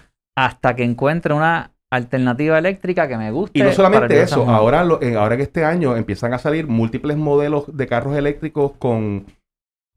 hasta 0.45 0.73
que 0.75 0.83
encuentre 0.83 1.33
una 1.33 1.71
alternativa 1.91 2.57
eléctrica 2.57 3.07
que 3.07 3.17
me 3.17 3.31
guste. 3.31 3.59
Y 3.59 3.63
no 3.63 3.73
solamente 3.73 4.21
eso, 4.21 4.47
ahora, 4.49 4.87
en, 5.01 5.17
ahora 5.17 5.35
que 5.35 5.43
este 5.43 5.65
año 5.65 5.97
empiezan 5.97 6.33
a 6.33 6.39
salir 6.39 6.67
múltiples 6.67 7.17
modelos 7.17 7.65
de 7.75 7.87
carros 7.87 8.15
eléctricos 8.15 8.71
con 8.79 9.25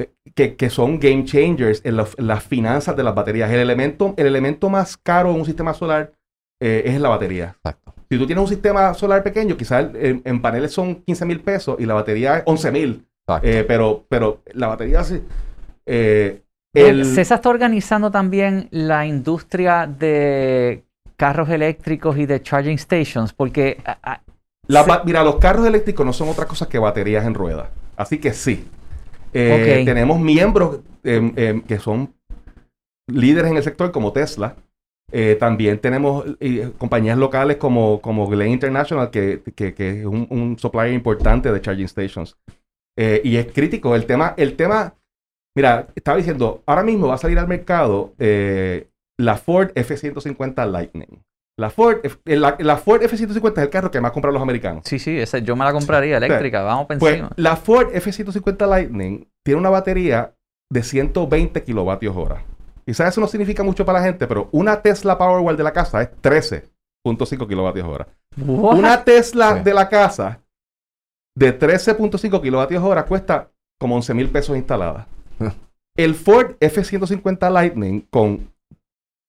eh, 0.00 0.56
que, 0.56 0.70
son 0.70 0.99
game 0.99 1.25
changers 1.25 1.80
en, 1.84 1.96
las 1.96 2.42
finanzas 2.42 2.96
de 2.96 3.04
las 3.04 3.14
baterías. 3.14 3.50
El 3.50 3.61
elemento, 3.61 4.14
el 4.16 4.26
elemento 4.26 4.68
más 4.68 4.96
caro 4.96 5.30
en 5.30 5.37
un 5.37 5.44
sistema 5.44 5.75
solar 5.75 6.12
eh, 6.61 6.82
es 6.87 7.00
la 7.00 7.11
batería. 7.11 7.54
Exacto. 7.56 7.94
Si 8.11 8.18
tú 8.18 8.26
tienes 8.26 8.42
un 8.42 8.49
sistema 8.49 8.94
solar 8.94 9.22
pequeño, 9.22 9.56
quizás 9.56 9.90
en, 9.94 10.42
paneles 10.42 10.72
son 10.72 10.96
15 10.96 11.25
mil 11.25 11.40
pesos 11.40 11.76
y 11.78 11.87
la 11.87 11.94
batería 11.94 12.38
es 12.38 12.42
11 12.46 12.70
mil. 12.72 13.06
Eh, 13.42 13.64
pero, 13.66 14.04
pero 14.08 14.42
la 14.54 14.66
batería 14.66 15.04
sí. 15.04 15.22
eh, 15.87 16.42
el- 16.75 17.05
César 17.05 17.37
está 17.38 17.49
organizando 17.50 18.11
también 18.11 18.69
la 18.71 19.07
industria 19.07 19.87
de 19.87 20.85
carros 21.17 21.49
eléctricos 21.50 22.17
y 22.19 22.26
de 22.26 22.43
charging 22.43 22.79
stations, 22.79 23.33
porque 23.33 23.79
ah, 23.85 23.99
ah, 24.02 24.21
la 24.69 24.83
se- 24.83 24.88
ba- 24.88 25.02
mira, 25.05 25.23
los 25.23 25.37
carros 25.37 25.67
eléctricos 25.67 26.05
no 26.07 26.12
son 26.12 26.29
otra 26.29 26.47
cosa 26.47 26.69
que 26.69 26.79
baterías 26.79 27.25
en 27.26 27.35
ruedas. 27.35 27.69
Así 27.97 28.19
que 28.19 28.33
sí. 28.33 28.67
Eh. 29.35 29.83
Tenemos 29.85 30.19
miembros 30.21 30.81
em, 31.05 31.33
em, 31.37 31.61
que 31.62 31.79
son 31.79 32.12
líderes 33.09 33.50
en 33.50 33.57
el 33.57 33.62
sector 33.62 33.91
como 33.93 34.12
Tesla. 34.12 34.57
Eh, 35.11 35.37
también 35.38 35.79
tenemos 35.79 36.25
eh, 36.41 36.71
compañías 36.79 37.19
locales 37.19 37.59
como, 37.59 38.00
como 38.00 38.26
Glen 38.26 38.50
International, 38.50 39.11
que, 39.11 39.43
que- 39.55 39.75
que 39.75 40.00
es 40.00 40.07
un, 40.07 40.26
un 40.31 40.59
supplier 40.59 40.93
importante 40.95 41.52
de 41.52 41.61
charging 41.61 41.88
stations. 41.88 42.37
Eh, 42.97 43.21
y 43.25 43.37
es 43.37 43.47
crítico. 43.52 43.95
El 43.95 44.07
tema, 44.07 44.35
el 44.37 44.55
tema, 44.57 44.95
mira, 45.56 45.88
estaba 45.94 46.16
diciendo, 46.18 46.62
ahora 46.66 46.82
mismo 46.82 47.09
va 47.09 47.14
a 47.14 47.18
salir 47.18 47.38
al 47.38 47.49
mercado 47.49 48.12
eh, 48.18 48.88
la 49.18 49.37
Ford 49.37 49.71
F-150 49.75 50.66
Lightning. 50.71 51.23
La 51.59 51.68
Ford, 51.71 51.99
F- 52.02 52.18
la, 52.25 52.56
la 52.61 52.76
Ford 52.78 53.02
F-150 53.02 53.52
es 53.52 53.59
el 53.59 53.71
carro 53.71 53.90
que 53.90 54.00
más 54.00 54.12
compran 54.12 54.32
los 54.32 54.42
americanos. 54.42 54.85
sí, 54.87 54.99
sí, 54.99 55.18
esa, 55.18 55.38
yo 55.38 55.54
me 55.54 55.64
la 55.64 55.73
compraría 55.73 56.16
eléctrica, 56.16 56.62
vamos 56.62 56.87
por 56.87 56.99
Pues 56.99 57.12
encima. 57.14 57.30
la 57.37 57.56
Ford 57.56 57.88
F-150 57.92 58.66
Lightning 58.66 59.28
tiene 59.44 59.61
una 59.61 59.68
batería 59.71 60.32
de 60.73 60.82
120 60.82 61.62
kilovatios 61.62 62.16
hora. 62.16 62.42
Quizás 62.87 63.09
eso 63.11 63.21
no 63.21 63.26
significa 63.28 63.62
mucho 63.62 63.85
para 63.85 63.99
la 64.00 64.04
gente, 64.06 64.26
pero 64.26 64.49
una 64.52 64.80
Tesla 64.80 65.18
Powerwall 65.18 65.56
de 65.56 65.62
la 65.62 65.73
casa 65.73 66.00
es 66.02 66.09
13.5 66.23 67.47
kilovatios 67.47 67.87
hora. 67.87 68.09
What? 68.38 68.78
Una 68.78 69.04
Tesla 69.04 69.59
Sí. 69.59 69.62
de 69.64 69.75
la 69.75 69.88
casa 69.90 70.40
de 71.37 71.59
13.5 71.59 72.40
kilovatios 72.40 72.82
hora 72.82 73.04
cuesta 73.04 73.50
como 73.78 73.94
11 73.97 74.14
mil 74.14 74.30
pesos 74.30 74.56
instalada. 74.56 75.06
El 75.97 76.15
Ford 76.15 76.57
F-150 76.61 77.51
Lightning 77.51 78.07
con 78.11 78.51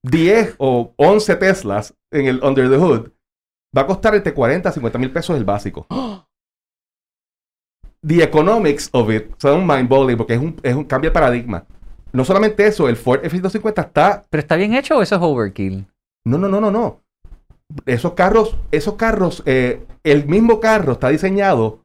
10 0.06 0.56
o 0.58 0.94
11 0.98 1.36
Teslas 1.36 1.94
en 2.12 2.28
el 2.28 2.44
under 2.44 2.70
the 2.70 2.78
hood 2.78 3.10
va 3.76 3.82
a 3.82 3.88
costar 3.88 4.16
entre 4.16 4.34
40 4.34 4.70
a 4.70 4.72
50 4.72 5.00
mil 5.00 5.12
pesos 5.12 5.36
el 5.36 5.46
básico. 5.46 5.88
The 8.06 8.22
economics 8.22 8.90
of 8.92 9.10
it 9.10 9.34
son 9.38 9.66
mind-boggling 9.66 10.18
porque 10.18 10.34
es 10.34 10.40
un, 10.40 10.60
es 10.62 10.76
un 10.76 10.84
cambio 10.84 11.10
de 11.10 11.14
paradigma. 11.14 11.66
No 12.12 12.26
solamente 12.26 12.68
eso, 12.68 12.90
el 12.90 12.98
Ford 12.98 13.22
F-150 13.24 13.86
está 13.86 14.24
¿Pero 14.30 14.42
está 14.42 14.58
bien 14.58 14.74
hecho 14.74 14.98
o 14.98 15.02
eso 15.02 15.16
es 15.16 15.22
overkill? 15.22 15.88
no, 16.26 16.38
no, 16.38 16.50
no, 16.50 16.60
no, 16.60 16.70
no. 16.70 17.00
Esos 17.86 18.14
carros, 18.14 18.58
esos 18.72 18.96
carros, 18.96 19.42
eh, 19.46 19.86
el 20.04 20.28
mismo 20.28 20.60
carro 20.60 20.94
está 20.94 21.10
diseñado 21.10 21.83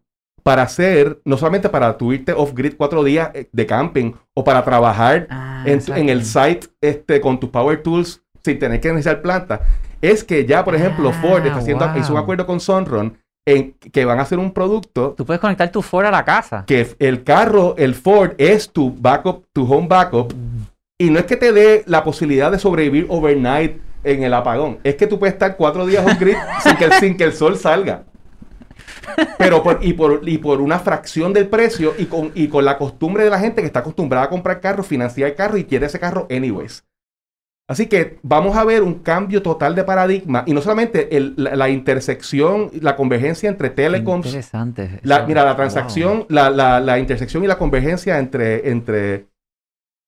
para 0.49 0.63
hacer, 0.63 1.21
no 1.27 1.37
solamente 1.37 1.69
para 1.69 1.99
tu 1.99 2.11
irte 2.11 2.33
off-grid 2.33 2.73
cuatro 2.79 3.05
días 3.05 3.29
eh, 3.35 3.51
de 3.53 3.67
camping 3.67 4.13
o 4.35 4.43
para 4.45 4.65
trabajar 4.65 5.27
Ah, 5.29 5.63
en, 5.67 6.09
el 6.09 6.25
site 6.25 6.69
este, 6.81 7.21
con 7.21 7.39
tus 7.39 7.51
power 7.51 7.83
tools 7.83 8.23
sin 8.43 8.59
tener 8.59 8.81
que 8.81 8.89
necesitar 8.89 9.21
planta. 9.21 9.61
Es 10.01 10.25
que 10.25 10.47
ya, 10.47 10.65
por 10.65 10.75
ejemplo, 10.75 11.11
Ah, 11.11 11.19
Ford 11.21 11.45
está 11.45 11.59
haciendo, 11.59 11.87
hizo 11.99 12.15
un 12.15 12.19
acuerdo 12.19 12.47
con 12.47 12.61
Sunrun 12.61 13.19
en 13.47 13.73
que 13.93 14.05
van 14.07 14.19
a 14.21 14.23
hacer 14.23 14.39
un 14.39 14.53
producto 14.53 15.15
Tú 15.17 15.27
puedes 15.27 15.41
conectar 15.41 15.71
tu 15.71 15.83
Ford 15.83 16.07
a 16.07 16.11
la 16.11 16.25
casa. 16.25 16.65
que 16.67 16.95
el 16.99 17.25
carro, 17.25 17.75
el 17.77 17.95
Ford, 17.95 18.31
es 18.39 18.71
tu 18.71 18.91
backup, 18.99 19.45
tu 19.53 19.71
home 19.71 19.87
backup. 19.87 20.33
Y 20.99 21.11
no 21.11 21.19
es 21.19 21.27
que 21.27 21.37
te 21.37 21.53
dé 21.53 21.83
la 21.87 22.03
posibilidad 22.05 22.51
de 22.51 22.59
sobrevivir 22.59 23.05
overnight 23.11 23.81
en 24.03 24.23
el 24.23 24.33
apagón. 24.33 24.79
Es 24.83 24.95
que 24.95 25.07
tú 25.07 25.19
puedes 25.19 25.35
estar 25.35 25.57
cuatro 25.59 25.85
días 25.85 26.07
on 26.07 26.17
grid 26.19 26.37
sin, 26.63 26.77
que, 26.77 26.85
el- 26.87 26.93
sin 26.95 27.17
que 27.19 27.25
el 27.25 27.33
sol 27.35 27.57
salga. 27.59 28.05
Pero 29.39 29.63
por, 29.63 29.79
y, 29.83 29.93
por, 29.95 30.21
y 30.29 30.39
por 30.39 30.61
una 30.61 30.79
fracción 30.79 31.33
del 31.33 31.49
precio 31.49 31.95
y 31.99 32.07
con, 32.07 32.33
y 32.35 32.49
con 32.49 32.65
la 32.65 32.77
costumbre 32.79 33.25
de 33.25 33.31
la 33.31 33.39
gente 33.41 33.61
que 33.63 33.67
está 33.67 33.81
acostumbrada 33.81 34.27
a 34.27 34.31
comprar 34.31 34.61
carro, 34.61 34.83
financiar 34.83 35.35
carro 35.35 35.57
y 35.57 35.65
quiere 35.65 35.87
ese 35.87 35.99
carro 35.99 36.27
anyways. 36.31 36.85
Así 37.71 37.87
que 37.87 38.19
vamos 38.23 38.57
a 38.57 38.65
ver 38.65 38.83
un 38.83 38.95
cambio 39.01 39.43
total 39.43 39.75
de 39.75 39.85
paradigma 39.85 40.43
y 40.47 40.55
no 40.55 40.63
solamente 40.63 41.15
el- 41.17 41.35
la, 41.37 41.55
la 41.55 41.69
intersección, 41.69 42.71
la 42.81 42.97
convergencia 42.97 43.51
entre 43.51 43.69
telecoms, 43.69 44.25
Interesante. 44.27 45.01
la, 45.03 45.27
mira, 45.27 45.43
la 45.45 45.51
wow. 45.51 45.57
transacción, 45.57 46.27
la, 46.31 46.49
la- 46.49 46.81
la 46.81 46.99
intersección 46.99 47.45
y 47.45 47.47
la 47.47 47.59
convergencia 47.59 48.19
entre, 48.19 48.71
entre, 48.71 49.27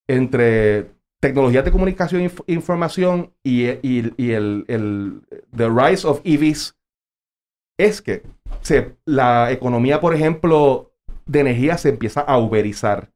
entre 0.09 0.90
tecnologías 1.20 1.64
de 1.64 1.70
comunicación 1.70 2.22
e 2.22 2.31
inf- 2.31 2.44
información 2.46 3.33
y, 3.44 3.66
y- 3.68 4.12
y 4.16 4.31
el, 4.33 4.64
el 4.68 5.20
the 5.55 5.68
rise 5.68 6.07
of 6.07 6.20
EVs 6.24 6.74
es 7.85 8.03
que 8.03 8.23
se, 8.61 8.97
la 9.05 9.51
economía, 9.51 10.01
por 10.01 10.14
ejemplo, 10.14 10.93
de 11.27 11.40
energía 11.40 11.79
se 11.79 11.90
empieza 11.90 12.21
a 12.21 12.38
uberizar. 12.38 13.11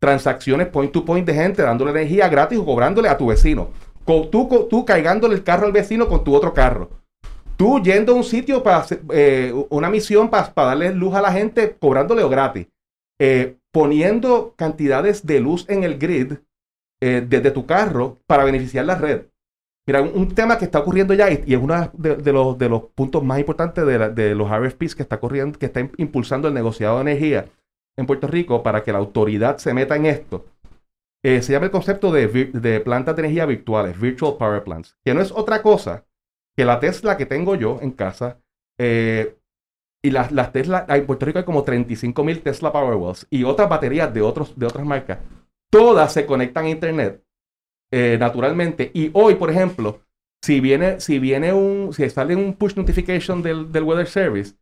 Transacciones 0.00 0.68
point 0.68 0.92
to 0.92 1.04
point 1.04 1.26
de 1.26 1.34
gente 1.34 1.62
dándole 1.62 1.90
energía 1.90 2.28
gratis 2.28 2.58
o 2.58 2.64
cobrándole 2.64 3.08
a 3.08 3.18
tu 3.18 3.26
vecino. 3.26 3.70
Con, 4.04 4.30
tú, 4.30 4.66
tú 4.70 4.84
cargándole 4.84 5.34
el 5.34 5.44
carro 5.44 5.66
al 5.66 5.72
vecino 5.72 6.08
con 6.08 6.24
tu 6.24 6.34
otro 6.34 6.54
carro. 6.54 6.90
Tú 7.56 7.82
yendo 7.82 8.12
a 8.12 8.16
un 8.16 8.24
sitio 8.24 8.62
para 8.62 8.86
eh, 9.12 9.52
una 9.68 9.90
misión 9.90 10.30
para 10.30 10.52
darle 10.54 10.94
luz 10.94 11.14
a 11.14 11.20
la 11.20 11.32
gente 11.32 11.76
cobrándole 11.78 12.22
o 12.22 12.30
gratis. 12.30 12.66
Eh, 13.20 13.58
poniendo 13.70 14.54
cantidades 14.56 15.26
de 15.26 15.40
luz 15.40 15.66
en 15.68 15.84
el 15.84 15.98
grid 15.98 16.38
eh, 17.02 17.24
desde 17.26 17.50
tu 17.50 17.66
carro 17.66 18.18
para 18.26 18.44
beneficiar 18.44 18.86
la 18.86 18.94
red. 18.94 19.26
Mira, 19.90 20.02
un, 20.02 20.28
tema 20.32 20.56
que 20.56 20.66
está 20.66 20.78
ocurriendo 20.78 21.14
ya 21.14 21.28
y, 21.32 21.52
es 21.52 21.58
uno 21.60 21.90
de, 21.94 22.32
los, 22.32 22.56
de 22.56 22.68
los 22.68 22.82
puntos 22.94 23.24
más 23.24 23.40
importantes 23.40 23.84
de, 23.84 23.98
la- 23.98 24.08
de 24.08 24.36
los 24.36 24.48
RFPs 24.48 24.94
que 24.94 25.02
está 25.02 25.18
corriendo, 25.18 25.58
que 25.58 25.66
está 25.66 25.80
im- 25.80 25.90
impulsando 25.96 26.46
el 26.46 26.54
negociado 26.54 26.94
de 26.96 27.02
energía 27.10 27.46
en 27.96 28.06
Puerto 28.06 28.28
Rico 28.28 28.62
para 28.62 28.84
que 28.84 28.92
la 28.92 28.98
autoridad 28.98 29.58
se 29.58 29.74
meta 29.74 29.96
en 29.96 30.06
esto. 30.06 30.46
Eh, 31.24 31.42
se 31.42 31.50
llama 31.50 31.64
el 31.64 31.72
concepto 31.72 32.12
de, 32.12 32.80
plantas 32.84 33.16
de 33.16 33.22
energía 33.22 33.46
virtuales, 33.46 34.00
Virtual 34.00 34.36
Power 34.38 34.62
Plants, 34.62 34.96
que 35.04 35.12
no 35.12 35.20
es 35.22 35.32
otra 35.32 35.60
cosa 35.60 36.04
que 36.56 36.64
la 36.64 36.78
Tesla 36.78 37.16
que 37.16 37.26
tengo 37.26 37.56
yo 37.56 37.80
en 37.82 37.90
casa. 37.90 38.38
eh, 38.78 39.34
y 40.04 40.12
las, 40.12 40.30
las 40.30 40.52
Tesla, 40.52 40.86
en 40.88 41.04
Puerto 41.04 41.26
Rico 41.26 41.40
hay 41.40 41.44
como 41.44 41.64
35 41.64 42.22
mil 42.22 42.42
Tesla 42.42 42.70
Powerwalls 42.70 43.26
y 43.28 43.42
otras 43.42 43.68
baterías 43.68 44.14
de, 44.14 44.22
otros, 44.22 44.56
de 44.56 44.66
otras 44.66 44.86
marcas. 44.86 45.18
Todas 45.68 46.12
se 46.12 46.26
conectan 46.26 46.66
a 46.66 46.70
Internet 46.70 47.24
eh, 47.90 48.16
naturalmente. 48.18 48.90
Y 48.94 49.10
hoy, 49.12 49.34
por 49.34 49.50
ejemplo, 49.50 50.00
si 50.42 50.60
viene, 50.60 51.00
si 51.00 51.18
viene 51.18 51.52
un, 51.52 51.92
si 51.92 52.08
sale 52.10 52.34
un 52.36 52.54
push 52.54 52.74
notification 52.76 53.42
del, 53.42 53.70
del 53.70 53.82
Weather 53.82 54.06
Service, 54.06 54.54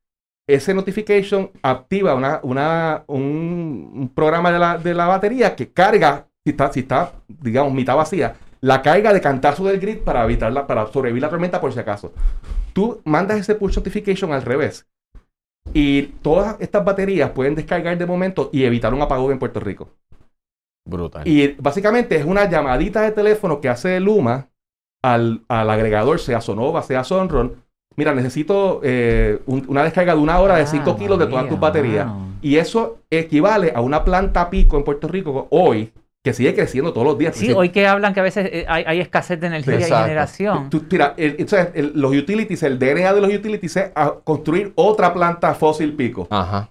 ese 0.49 0.73
notification 0.73 1.51
activa 1.63 2.15
una, 2.15 2.41
una, 2.43 3.05
un, 3.07 4.11
programa 4.15 4.51
de 4.51 4.59
la, 4.59 4.79
de 4.79 4.95
la 4.95 5.07
batería 5.07 5.55
que 5.55 5.71
carga, 5.71 6.27
si 6.45 6.51
está, 6.51 6.73
si 6.73 6.81
está, 6.81 7.13
digamos, 7.29 7.73
mitad 7.75 7.97
vacía, 7.97 8.37
la 8.61 8.83
carga 8.83 9.13
de 9.13 9.21
cantazo 9.21 9.65
del 9.65 9.79
grid 9.79 9.99
para 9.99 10.25
evitarla, 10.25 10.67
para 10.67 10.87
sobrevivir 10.87 11.23
la 11.23 11.29
tormenta 11.29 11.61
por 11.61 11.73
si 11.73 11.79
acaso. 11.79 12.13
Tú 12.73 13.01
mandas 13.05 13.39
ese 13.39 13.55
push 13.55 13.77
notification 13.77 14.33
al 14.33 14.43
revés. 14.43 14.87
Y 15.75 16.03
todas 16.23 16.57
estas 16.61 16.85
baterías 16.85 17.31
pueden 17.31 17.55
descargar 17.55 17.99
de 17.99 18.07
momento 18.07 18.49
y 18.53 18.65
evitar 18.65 18.95
un 18.95 19.03
apagón 19.03 19.33
en 19.33 19.39
Puerto 19.39 19.61
Rico. 19.61 19.91
Brutal. 20.89 21.23
Y 21.29 21.55
básicamente 21.59 22.17
es 22.17 22.25
una 22.25 22.49
llamadita 22.49 23.03
de 23.03 23.13
teléfono 23.13 23.61
que 23.61 23.69
hace 23.69 24.01
Luma 24.01 24.49
al, 25.03 25.43
al 25.49 25.71
agregador, 25.71 26.19
sea 26.19 26.41
Sonova, 26.41 26.83
sea 26.83 27.05
Sunrun. 27.05 27.53
Mira, 27.97 28.15
necesito 28.15 28.81
eh, 28.83 29.41
un- 29.47 29.65
una 29.69 29.83
descarga 29.85 30.15
de 30.15 30.21
una 30.21 30.39
hora 30.41 30.57
de 30.57 30.67
5 30.67 30.93
Ah, 30.93 30.97
kilos 30.99 31.19
de 31.19 31.27
todas 31.27 31.49
tus 31.49 31.59
baterías. 31.61 32.07
wow. 32.07 32.23
Y 32.43 32.57
eso 32.57 32.99
equivale 33.11 33.73
a 33.75 33.81
una 33.81 34.05
planta 34.05 34.49
pico 34.51 34.77
en 34.77 34.85
Puerto 34.85 35.09
Rico 35.09 35.49
hoy, 35.51 35.93
que 36.25 36.33
sigue 36.33 36.55
creciendo 36.55 36.93
todos 36.93 37.07
los 37.07 37.19
días. 37.19 37.35
Sí, 37.37 37.53
hoy 37.53 37.71
que 37.71 37.87
hablan 37.87 38.15
que 38.15 38.21
a 38.21 38.23
veces 38.23 38.49
eh, 38.53 38.65
hay, 38.69 38.85
hay 38.87 39.01
escasez 39.01 39.41
de 39.41 39.49
energía 39.49 39.79
y 39.81 39.83
generación. 39.83 40.71
Tú- 40.71 40.85
mira, 40.91 41.15
el- 41.17 41.93
los 41.95 42.15
utilities, 42.15 42.63
el 42.63 42.79
DNA 42.79 43.13
de 43.15 43.21
los 43.21 43.33
utilities 43.35 43.77
es 43.77 43.91
a 43.95 44.15
construir 44.25 44.73
otra 44.77 45.13
planta 45.13 45.55
fósil 45.55 45.93
pico. 45.95 46.27
Ajá. 46.31 46.71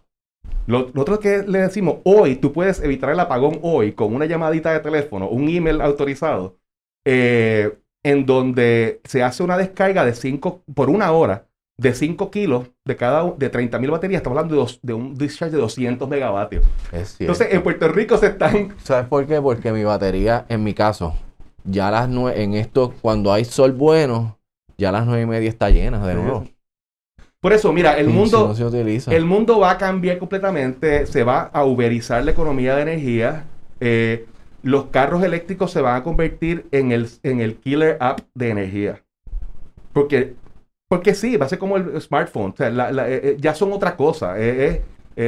Lo- 0.67 0.91
Nosotros 0.93 1.19
que 1.19 1.43
le 1.47 1.59
decimos, 1.59 1.95
hoy 2.03 2.35
tú 2.35 2.53
puedes 2.53 2.81
evitar 2.83 3.09
el 3.09 3.19
apagón 3.19 3.59
hoy 3.63 3.93
con 3.93 4.13
una 4.13 4.25
llamadita 4.25 4.71
de 4.71 4.79
teléfono, 4.81 5.27
un 5.29 5.49
email 5.49 5.81
autorizado, 5.81 6.57
eh, 7.05 7.77
en 8.03 8.25
donde 8.25 9.01
se 9.03 9.23
hace 9.23 9.43
una 9.43 9.57
descarga 9.57 10.05
de 10.05 10.13
5, 10.13 10.61
por 10.75 10.89
una 10.89 11.11
hora, 11.11 11.47
de 11.79 11.93
5 11.93 12.31
kilos 12.31 12.69
de 12.85 12.95
cada 12.95 13.31
de 13.37 13.49
30 13.49 13.77
mil 13.79 13.91
baterías. 13.91 14.19
Estamos 14.19 14.37
hablando 14.37 14.55
de, 14.55 14.61
dos- 14.61 14.79
de 14.81 14.93
un 14.93 15.15
discharge 15.15 15.55
de 15.55 15.61
200 15.61 16.09
megavatios. 16.09 16.65
Es. 16.91 17.15
Entonces, 17.19 17.49
en 17.51 17.61
Puerto 17.61 17.87
Rico 17.89 18.17
se 18.17 18.27
están... 18.27 18.73
¿Sabes 18.83 19.07
por 19.07 19.25
qué? 19.27 19.39
Porque 19.41 19.71
mi 19.71 19.83
batería, 19.83 20.45
en 20.49 20.63
mi 20.63 20.73
caso, 20.73 21.13
ya 21.63 21.89
a 21.89 21.91
las 21.91 22.09
nueve, 22.09 22.41
en 22.43 22.53
esto, 22.55 22.93
cuando 23.01 23.31
hay 23.31 23.45
sol 23.45 23.73
bueno, 23.73 24.37
ya 24.77 24.89
a 24.89 24.91
las 24.93 25.05
nueve 25.05 25.21
y 25.21 25.25
media 25.27 25.49
está 25.49 25.69
llena 25.69 26.05
de 26.05 26.13
Sí. 26.15 26.55
Por 27.41 27.53
eso, 27.53 27.71
mira, 27.71 27.97
el 27.97 28.07
mundo... 28.07 28.39
si 28.41 28.47
no 28.47 28.55
se 28.55 28.65
utiliza. 28.77 29.13
El 29.13 29.25
mundo 29.25 29.59
va 29.59 29.71
a 29.71 29.77
cambiar 29.77 30.17
completamente, 30.17 31.05
se 31.05 31.23
va 31.23 31.43
a 31.53 31.63
uberizar 31.65 32.23
la 32.23 32.31
economía 32.31 32.75
de 32.75 32.81
energía. 32.81 33.45
eh, 33.79 34.25
los 34.63 34.85
carros 34.87 35.23
eléctricos 35.23 35.71
se 35.71 35.81
van 35.81 35.95
a 35.95 36.03
convertir 36.03 36.65
en 36.71 36.91
el, 36.91 37.07
en 37.23 37.39
el 37.41 37.57
killer 37.57 37.97
app 38.01 38.19
de 38.33 38.49
energía. 38.49 39.03
Porque, 39.93 40.35
porque 40.89 41.15
sí, 41.15 41.37
va 41.37 41.45
a 41.45 41.49
ser 41.49 41.59
como 41.59 41.77
el 41.77 42.01
smartphone. 42.01 42.51
O 42.51 42.57
sea, 42.57 42.69
la- 42.69 42.91
la- 42.91 43.09
eh, 43.09 43.21
eh, 43.23 43.37
ya 43.39 43.55
son 43.55 43.71
otra 43.73 43.95
cosa. 43.95 44.35
Eh, 44.37 44.81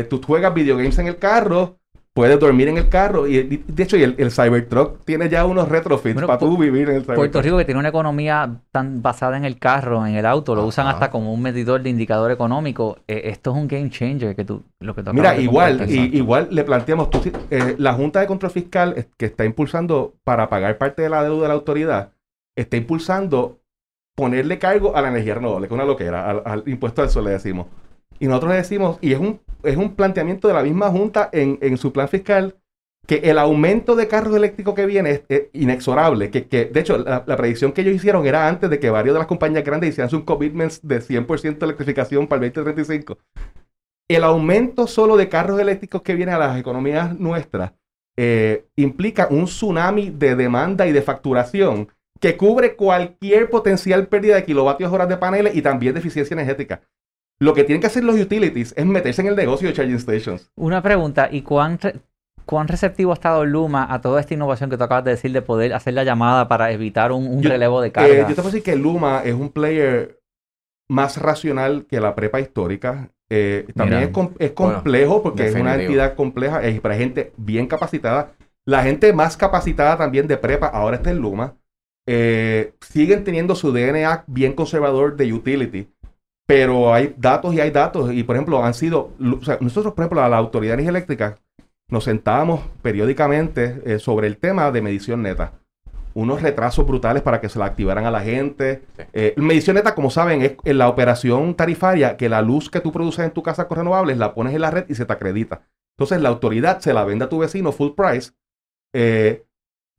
tú 0.10 0.22
juegas 0.22 0.54
videogames 0.54 1.00
en 1.00 1.08
el 1.08 1.18
carro, 1.18 1.79
puedes 2.14 2.40
dormir 2.40 2.68
en 2.68 2.78
el 2.78 2.90
carro. 2.90 3.28
Y 3.28 3.38
y, 3.38 3.64
de 3.68 3.84
hecho, 3.84 3.96
y 3.98 4.04
el, 4.04 4.16
el 4.18 4.32
Cybertruck 4.32 5.06
tiene 5.06 5.30
ya 5.30 5.46
unos 5.46 5.70
retrofits 5.70 6.16
Bueno, 6.16 6.28
para 6.28 6.40
tú 6.40 6.58
vivir 6.58 6.90
en 6.90 6.96
el 6.96 7.02
Cybertruck. 7.04 7.16
Puerto 7.16 7.42
Rico 7.42 7.58
que 7.58 7.66
tiene 7.66 7.80
una 7.80 7.90
economía 7.90 8.60
tan 8.72 9.02
basada 9.02 9.38
en 9.38 9.46
el 9.46 9.58
carro, 9.60 10.06
en 10.06 10.16
el 10.16 10.26
auto, 10.26 10.56
lo 10.56 10.66
usan 10.66 10.88
hasta 10.88 11.10
como 11.10 11.34
un 11.34 11.42
medidor 11.42 11.82
de 11.82 11.90
indicador 11.90 12.32
económico. 12.32 12.98
Eh, 13.08 13.22
esto 13.26 13.52
es 13.52 13.58
un 13.58 13.68
game 13.68 13.90
changer 13.90 14.36
que 14.36 14.44
tú, 14.46 14.64
lo 14.80 14.94
que 14.96 15.04
tú 15.04 15.14
Mira, 15.14 15.38
igual, 15.38 15.86
y- 15.90 16.18
igual 16.18 16.48
le 16.52 16.64
planteamos, 16.64 17.10
tú 17.10 17.22
eh, 17.52 17.76
la 17.78 17.94
Junta 17.94 18.20
de 18.20 18.28
Control 18.28 18.52
Fiscal 18.52 19.08
que 19.18 19.26
está 19.28 19.46
impulsando 19.46 20.16
para 20.24 20.50
pagar 20.50 20.78
parte 20.78 21.02
de 21.02 21.10
la 21.10 21.24
deuda 21.24 21.44
de 21.44 21.48
la 21.50 21.54
autoridad, 21.54 22.12
está 22.56 22.76
impulsando 22.78 23.60
ponerle 24.16 24.60
cargo 24.60 24.98
a 24.98 25.02
la 25.02 25.08
energía 25.10 25.36
renovable, 25.36 25.68
que 25.70 25.74
es 25.74 25.78
una 25.78 25.86
loquera, 25.86 26.30
al, 26.30 26.42
al 26.44 26.64
impuesto 26.68 27.02
al 27.02 27.10
sol 27.10 27.24
le 27.24 27.32
decimos. 27.32 27.68
Y 28.20 28.28
nosotros 28.28 28.52
le 28.52 28.58
decimos, 28.58 28.98
y 29.02 29.14
es 29.14 29.20
un, 29.20 29.40
es 29.64 29.78
un 29.78 29.96
planteamiento 29.96 30.48
de 30.48 30.54
la 30.54 30.64
misma 30.64 30.90
Junta 30.90 31.30
en, 31.32 31.58
en 31.62 31.78
su 31.78 31.92
plan 31.94 32.08
fiscal, 32.08 32.56
que 33.08 33.16
el 33.16 33.40
aumento 33.40 33.96
de 33.96 34.08
carros 34.08 34.36
eléctricos 34.36 34.76
que 34.76 34.86
viene 34.86 35.24
es, 35.28 35.44
inexorable. 35.54 36.30
Que, 36.30 36.48
que, 36.48 36.66
de 36.66 36.80
hecho, 36.80 36.98
la, 36.98 37.24
la 37.26 37.38
predicción 37.38 37.72
que 37.72 37.82
ellos 37.82 37.96
hicieron 37.96 38.28
era 38.28 38.48
antes 38.48 38.70
de 38.70 38.80
que 38.80 38.90
varios 38.90 39.14
de 39.16 39.20
las 39.20 39.28
compañías 39.28 39.64
grandes 39.64 39.90
hicieran 39.90 40.10
sus 40.10 40.24
commitments 40.24 40.80
de 40.86 41.02
100% 41.02 41.58
de 41.58 41.66
electrificación 41.66 42.28
para 42.28 42.46
el 42.46 42.52
2035 42.54 43.18
el 44.10 44.24
aumento 44.24 44.88
solo 44.88 45.16
de 45.16 45.30
carros 45.30 45.60
eléctricos 45.60 46.02
que 46.02 46.16
viene 46.16 46.32
a 46.32 46.40
las 46.40 46.60
economías 46.60 47.18
nuestras 47.18 47.74
eh, 48.18 48.66
implica 48.76 49.28
un 49.30 49.46
tsunami 49.46 50.10
de 50.10 50.36
demanda 50.36 50.88
y 50.88 50.92
de 50.92 51.02
facturación 51.02 51.88
que 52.20 52.36
cubre 52.36 52.76
cualquier 52.76 53.50
potencial 53.50 54.08
pérdida 54.08 54.36
de 54.36 54.44
kilovatios 54.44 54.92
horas 54.92 55.08
de 55.08 55.18
paneles 55.18 55.56
y 55.56 55.62
también 55.62 55.94
de 55.94 56.02
eficiencia 56.02 56.34
energética. 56.34 56.82
Lo 57.40 57.54
que 57.54 57.64
tienen 57.64 57.80
que 57.82 57.88
hacer 57.88 58.04
los 58.04 58.20
utilities 58.20 58.74
es 58.76 58.86
meterse 58.86 59.22
en 59.22 59.28
el 59.30 59.36
negocio 59.36 59.68
de 59.68 59.74
charging 59.74 60.00
stations. 60.00 60.52
Una 60.56 60.82
pregunta, 60.82 61.30
¿y 61.32 61.42
cuán, 61.42 61.80
re- 61.80 61.96
cuán 62.46 62.68
receptivo 62.68 63.12
ha 63.12 63.14
estado 63.14 63.46
Luma 63.46 63.88
a 63.94 64.02
toda 64.02 64.20
esta 64.20 64.34
innovación 64.34 64.70
que 64.70 64.78
tú 64.78 64.84
acabas 64.84 65.06
de 65.06 65.12
decir 65.12 65.32
de 65.32 65.42
poder 65.42 65.74
hacer 65.74 65.94
la 65.94 66.04
llamada 66.04 66.48
para 66.50 66.72
evitar 66.72 67.12
un, 67.14 67.28
un 67.28 67.42
Yo- 67.42 67.50
relevo 67.50 67.82
de 67.82 67.88
Eh, 67.88 67.92
carga? 67.92 68.14
yo 68.22 68.26
te 68.28 68.36
puedo 68.36 68.48
decir 68.50 68.64
que 68.64 68.76
Luma 68.76 69.22
es 69.24 69.34
un 69.34 69.50
player 69.50 70.20
más 70.90 71.18
racional 71.18 71.86
que 71.90 72.00
la 72.02 72.14
prepa 72.16 72.40
histórica. 72.42 73.10
Eh, 73.30 73.68
también 73.76 74.00
Mira. 74.00 74.08
es, 74.10 74.14
com- 74.14 74.34
es 74.40 74.54
Bueno, 74.56 74.74
complejo 74.74 75.22
porque 75.24 75.48
es 75.48 75.56
una 75.56 75.76
entidad 75.76 76.16
compleja, 76.16 76.64
es 76.64 76.82
para 76.82 76.96
gente 76.96 77.32
bien 77.38 77.68
capacitada. 77.68 78.32
La 78.66 78.84
gente 78.84 79.14
más 79.14 79.38
capacitada 79.38 79.98
también 79.98 80.28
de 80.28 80.36
prepa 80.36 80.68
ahora 80.68 80.98
está 80.98 81.12
en 81.12 81.20
Luma. 81.20 81.56
Eh, 82.08 82.74
siguen 82.82 83.24
teniendo 83.24 83.54
su 83.56 83.72
DNA 83.72 84.24
bien 84.28 84.54
conservador 84.54 85.16
de 85.16 85.32
utility, 85.32 85.88
pero 86.50 86.92
hay 86.92 87.14
datos 87.16 87.54
y 87.54 87.60
hay 87.62 87.70
datos. 87.70 88.12
Y 88.12 88.24
por 88.24 88.36
ejemplo, 88.36 88.66
han 88.66 88.74
sido, 88.74 89.12
o 89.20 89.46
sea, 89.46 89.60
nosotros, 89.62 89.94
por 89.94 90.04
ejemplo, 90.04 90.24
a 90.24 90.30
la 90.30 90.38
Autoridad 90.38 90.72
de 90.72 90.82
Energía 90.82 90.90
Eléctrica, 90.90 91.38
nos 91.92 92.06
sentábamos 92.06 92.62
periódicamente 92.82 93.84
eh, 93.86 94.00
sobre 94.00 94.26
el 94.26 94.38
tema 94.38 94.72
de 94.72 94.82
medición 94.82 95.22
neta. 95.22 95.54
Unos 96.16 96.42
retrasos 96.42 96.88
brutales 96.88 97.22
para 97.22 97.40
que 97.40 97.50
se 97.50 97.60
la 97.60 97.66
activaran 97.66 98.06
a 98.06 98.10
la 98.10 98.22
gente. 98.22 98.82
Sí. 98.98 99.04
Eh, 99.14 99.34
medición 99.38 99.76
neta, 99.76 99.94
como 99.94 100.10
saben, 100.10 100.42
es 100.42 100.54
en 100.64 100.80
la 100.80 100.90
operación 100.90 101.54
tarifaria 101.54 102.18
que 102.18 102.30
la 102.30 102.42
luz 102.42 102.72
que 102.72 102.80
tú 102.80 102.92
produces 102.92 103.26
en 103.26 103.32
tu 103.32 103.44
casa 103.44 103.68
con 103.68 103.78
renovables 103.78 104.18
la 104.18 104.34
pones 104.34 104.56
en 104.56 104.62
la 104.62 104.72
red 104.72 104.86
y 104.90 104.96
se 104.96 105.06
te 105.06 105.14
acredita. 105.14 105.62
Entonces 106.00 106.20
la 106.20 106.30
autoridad 106.30 106.80
se 106.80 106.96
la 106.96 107.06
vende 107.06 107.26
a 107.26 107.30
tu 107.30 107.38
vecino 107.38 107.72
full 107.72 107.92
price. 107.96 108.32
Eh, 108.96 109.46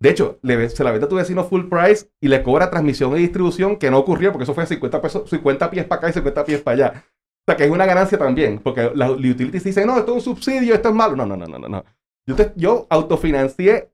de 0.00 0.08
hecho, 0.08 0.38
se 0.42 0.82
la 0.82 0.90
vende 0.92 1.04
a 1.04 1.08
tu 1.08 1.16
vecino 1.16 1.44
full 1.44 1.68
price 1.68 2.08
y 2.22 2.28
le 2.28 2.42
cobra 2.42 2.70
transmisión 2.70 3.14
y 3.16 3.20
distribución 3.20 3.76
que 3.76 3.90
no 3.90 3.98
ocurrió 3.98 4.32
porque 4.32 4.44
eso 4.44 4.54
fue 4.54 4.64
50, 4.64 5.02
pesos, 5.02 5.28
50 5.28 5.70
pies 5.70 5.84
para 5.84 5.98
acá 5.98 6.08
y 6.08 6.12
50 6.14 6.44
pies 6.44 6.62
para 6.62 6.74
allá. 6.74 7.04
O 7.04 7.44
sea, 7.46 7.56
que 7.56 7.64
es 7.64 7.70
una 7.70 7.84
ganancia 7.84 8.16
también, 8.16 8.60
porque 8.60 8.90
las 8.94 9.10
utilities 9.10 9.62
dicen, 9.62 9.86
no, 9.86 9.98
esto 9.98 10.12
es 10.12 10.26
un 10.26 10.34
subsidio, 10.34 10.74
esto 10.74 10.88
es 10.88 10.94
malo. 10.94 11.16
No, 11.16 11.26
no, 11.26 11.36
no, 11.36 11.46
no, 11.46 11.68
no. 11.68 11.84
Yo, 12.26 12.36
yo 12.56 12.86
autofinancié 12.88 13.90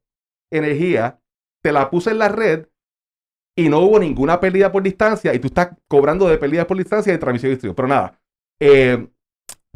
energía, 0.52 1.20
te 1.62 1.72
la 1.72 1.90
puse 1.90 2.10
en 2.10 2.18
la 2.18 2.28
red 2.28 2.68
y 3.58 3.68
no 3.68 3.80
hubo 3.80 3.98
ninguna 3.98 4.38
pérdida 4.38 4.70
por 4.70 4.84
distancia 4.84 5.34
y 5.34 5.40
tú 5.40 5.48
estás 5.48 5.70
cobrando 5.88 6.28
de 6.28 6.38
pérdida 6.38 6.68
por 6.68 6.76
distancia 6.76 7.12
de 7.12 7.18
transmisión 7.18 7.50
y 7.50 7.54
distribución. 7.54 7.74
Pero 7.74 7.88
nada, 7.88 8.20
eh, 8.60 9.08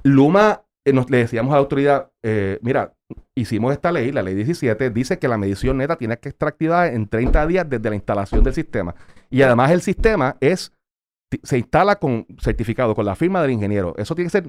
Luma, 0.05 0.65
eh, 0.87 0.93
nos, 0.93 1.11
le 1.11 1.19
decíamos 1.19 1.51
a 1.53 1.57
la 1.57 1.61
autoridad, 1.61 2.13
eh, 2.23 2.59
mira, 2.63 2.95
hicimos 3.41 3.73
esta 3.73 3.91
ley, 3.93 4.13
la 4.13 4.23
ley 4.23 4.35
17, 4.35 4.91
dice 4.91 5.19
que 5.19 5.29
la 5.29 5.37
medición 5.39 5.79
neta 5.79 5.97
tiene 5.97 6.17
que 6.19 6.29
estar 6.29 6.49
activada 6.49 6.89
en 6.89 7.07
30 7.09 7.47
días 7.47 7.69
desde 7.69 7.89
la 7.91 7.97
instalación 7.97 8.43
del 8.45 8.55
sistema. 8.55 8.95
Y 9.31 9.43
además 9.43 9.71
el 9.71 9.81
sistema 9.81 10.37
es, 10.41 10.73
se 11.43 11.59
instala 11.59 11.97
con 11.97 12.27
certificado, 12.41 12.95
con 12.95 13.05
la 13.07 13.15
firma 13.15 13.41
del 13.43 13.53
ingeniero. 13.53 13.95
Eso 13.97 14.15
tiene 14.15 14.27
que 14.31 14.33
ser... 14.33 14.49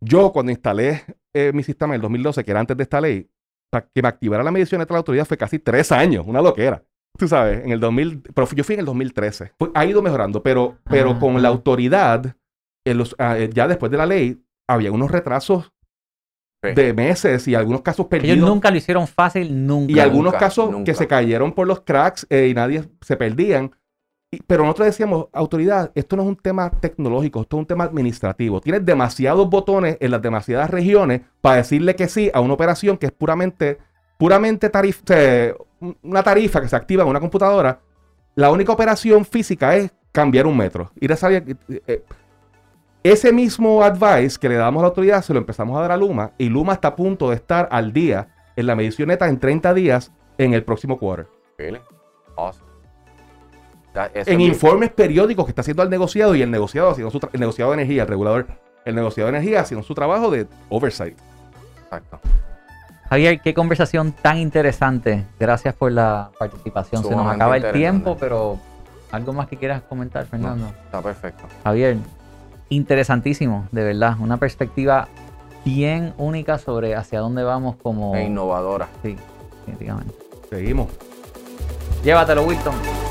Yo 0.00 0.32
cuando 0.32 0.52
instalé 0.52 1.02
eh, 1.34 1.50
mi 1.52 1.62
sistema 1.62 1.94
en 1.94 1.96
el 1.96 2.02
2012, 2.02 2.44
que 2.44 2.50
era 2.50 2.60
antes 2.60 2.76
de 2.76 2.82
esta 2.84 3.00
ley, 3.00 3.28
para 3.70 3.86
que 3.86 4.00
me 4.02 4.08
activara 4.08 4.42
la 4.44 4.50
medición 4.50 4.78
neta 4.78 4.94
de 4.94 4.96
la 4.96 4.98
autoridad 4.98 5.26
fue 5.26 5.36
casi 5.36 5.58
tres 5.58 5.90
años, 5.92 6.24
una 6.26 6.40
loquera. 6.40 6.82
Tú 7.18 7.26
sabes, 7.26 7.64
en 7.64 7.72
el 7.72 7.80
2000, 7.80 8.22
pero 8.34 8.48
yo 8.50 8.62
fui 8.62 8.74
en 8.74 8.80
el 8.80 8.86
2013. 8.86 9.52
Fue- 9.58 9.70
ha 9.74 9.84
ido 9.84 10.00
mejorando, 10.02 10.42
pero, 10.42 10.78
pero 10.84 11.12
Ah, 11.12 11.18
con 11.18 11.42
la 11.42 11.48
autoridad, 11.48 12.36
en 12.86 12.98
los- 12.98 13.16
ah, 13.18 13.36
eh, 13.38 13.50
ya 13.52 13.66
después 13.66 13.90
de 13.90 13.98
la 13.98 14.06
ley, 14.06 14.40
había 14.68 14.92
unos 14.92 15.10
retrasos 15.10 15.72
Sí. 16.62 16.72
de 16.72 16.92
meses 16.92 17.46
y 17.46 17.54
algunos 17.54 17.82
casos 17.82 18.06
Ellos 18.10 18.22
perdidos. 18.22 18.48
nunca 18.50 18.70
lo 18.72 18.76
hicieron 18.78 19.06
fácil, 19.06 19.64
nunca. 19.66 19.92
y 19.92 20.00
algunos 20.00 20.32
nunca, 20.32 20.38
casos 20.38 20.70
nunca. 20.70 20.84
que 20.84 20.94
se 20.94 21.06
cayeron 21.06 21.52
por 21.52 21.68
los 21.68 21.82
cracks 21.82 22.26
eh, 22.30 22.48
y 22.50 22.54
nadie 22.54 22.82
se 23.00 23.16
perdían. 23.16 23.70
Y- 24.32 24.40
pero 24.46 24.64
nosotros 24.64 24.86
decíamos, 24.86 25.26
autoridad, 25.32 25.92
esto 25.94 26.16
no 26.16 26.22
es 26.22 26.28
un 26.28 26.36
tema 26.36 26.68
tecnológico, 26.70 27.42
esto 27.42 27.56
es 27.56 27.60
un 27.60 27.66
tema 27.66 27.84
administrativo. 27.84 28.60
Tienes 28.60 28.84
demasiados 28.84 29.48
botones 29.48 29.96
en 30.00 30.10
las 30.10 30.20
demasiadas 30.20 30.68
regiones 30.68 31.20
para 31.40 31.56
decirle 31.58 31.94
que 31.94 32.08
sí 32.08 32.28
a 32.34 32.40
una 32.40 32.54
operación 32.54 32.98
que 32.98 33.06
es 33.06 33.12
puramente, 33.12 33.78
puramente 34.18 34.70
tarif- 34.72 35.02
eh, 35.14 35.54
una 36.02 36.24
tarifa 36.24 36.60
que 36.60 36.68
se 36.68 36.74
activa 36.74 37.04
en 37.04 37.08
una 37.08 37.20
computadora. 37.20 37.78
La 38.34 38.50
única 38.50 38.72
operación 38.72 39.24
física 39.24 39.76
es 39.76 39.92
cambiar 40.10 40.46
un 40.48 40.56
metro. 40.56 40.90
Ir 41.00 41.12
a 41.12 41.16
salir, 41.16 41.56
eh, 41.68 41.82
eh, 41.86 42.02
ese 43.12 43.32
mismo 43.32 43.82
advice 43.82 44.38
que 44.38 44.48
le 44.48 44.56
damos 44.56 44.80
a 44.80 44.82
la 44.82 44.88
autoridad 44.88 45.22
se 45.22 45.32
lo 45.32 45.38
empezamos 45.40 45.76
a 45.78 45.82
dar 45.82 45.92
a 45.92 45.96
Luma 45.96 46.32
y 46.38 46.48
Luma 46.48 46.74
está 46.74 46.88
a 46.88 46.96
punto 46.96 47.30
de 47.30 47.36
estar 47.36 47.68
al 47.70 47.92
día 47.92 48.28
en 48.56 48.66
la 48.66 48.74
medición 48.74 49.08
neta 49.08 49.28
en 49.28 49.38
30 49.38 49.72
días 49.74 50.12
en 50.38 50.54
el 50.54 50.64
próximo 50.64 50.98
quarter. 50.98 51.28
Really? 51.58 51.80
Awesome. 52.36 52.66
That- 53.92 54.10
eso 54.14 54.30
En 54.30 54.40
es- 54.40 54.48
informes 54.48 54.90
periódicos 54.90 55.44
que 55.44 55.50
está 55.52 55.62
haciendo 55.62 55.82
el 55.82 55.90
negociado 55.90 56.34
y 56.34 56.42
el 56.42 56.50
negociado 56.50 56.90
haciendo 56.90 57.10
su 57.10 57.20
el 57.32 57.40
negociado 57.40 57.70
de 57.72 57.76
energía, 57.78 58.02
el 58.02 58.08
regulador, 58.08 58.46
el 58.84 58.94
negociado 58.94 59.30
de 59.30 59.36
energía 59.38 59.60
haciendo 59.60 59.84
su 59.86 59.94
trabajo 59.94 60.30
de 60.30 60.46
oversight. 60.68 61.16
Exacto. 61.84 62.20
Javier, 63.08 63.40
qué 63.40 63.54
conversación 63.54 64.12
tan 64.12 64.36
interesante. 64.36 65.24
Gracias 65.40 65.74
por 65.74 65.90
la 65.92 66.30
participación. 66.38 67.02
Se 67.02 67.16
nos 67.16 67.26
acaba 67.32 67.56
el 67.56 67.72
tiempo, 67.72 68.16
pero 68.20 68.58
algo 69.10 69.32
más 69.32 69.48
que 69.48 69.56
quieras 69.56 69.80
comentar, 69.82 70.26
Fernando. 70.26 70.66
Está 70.84 71.00
perfecto. 71.00 71.44
Javier, 71.64 71.96
interesantísimo, 72.68 73.68
de 73.72 73.84
verdad. 73.84 74.16
Una 74.20 74.36
perspectiva 74.36 75.08
bien 75.64 76.14
única 76.18 76.58
sobre 76.58 76.94
hacia 76.94 77.20
dónde 77.20 77.42
vamos 77.42 77.76
como... 77.76 78.14
E 78.14 78.24
innovadora. 78.24 78.88
Sí, 79.02 79.16
definitivamente. 79.66 80.14
Seguimos. 80.50 80.88
Llévatelo, 82.02 82.44
Wilton. 82.44 83.07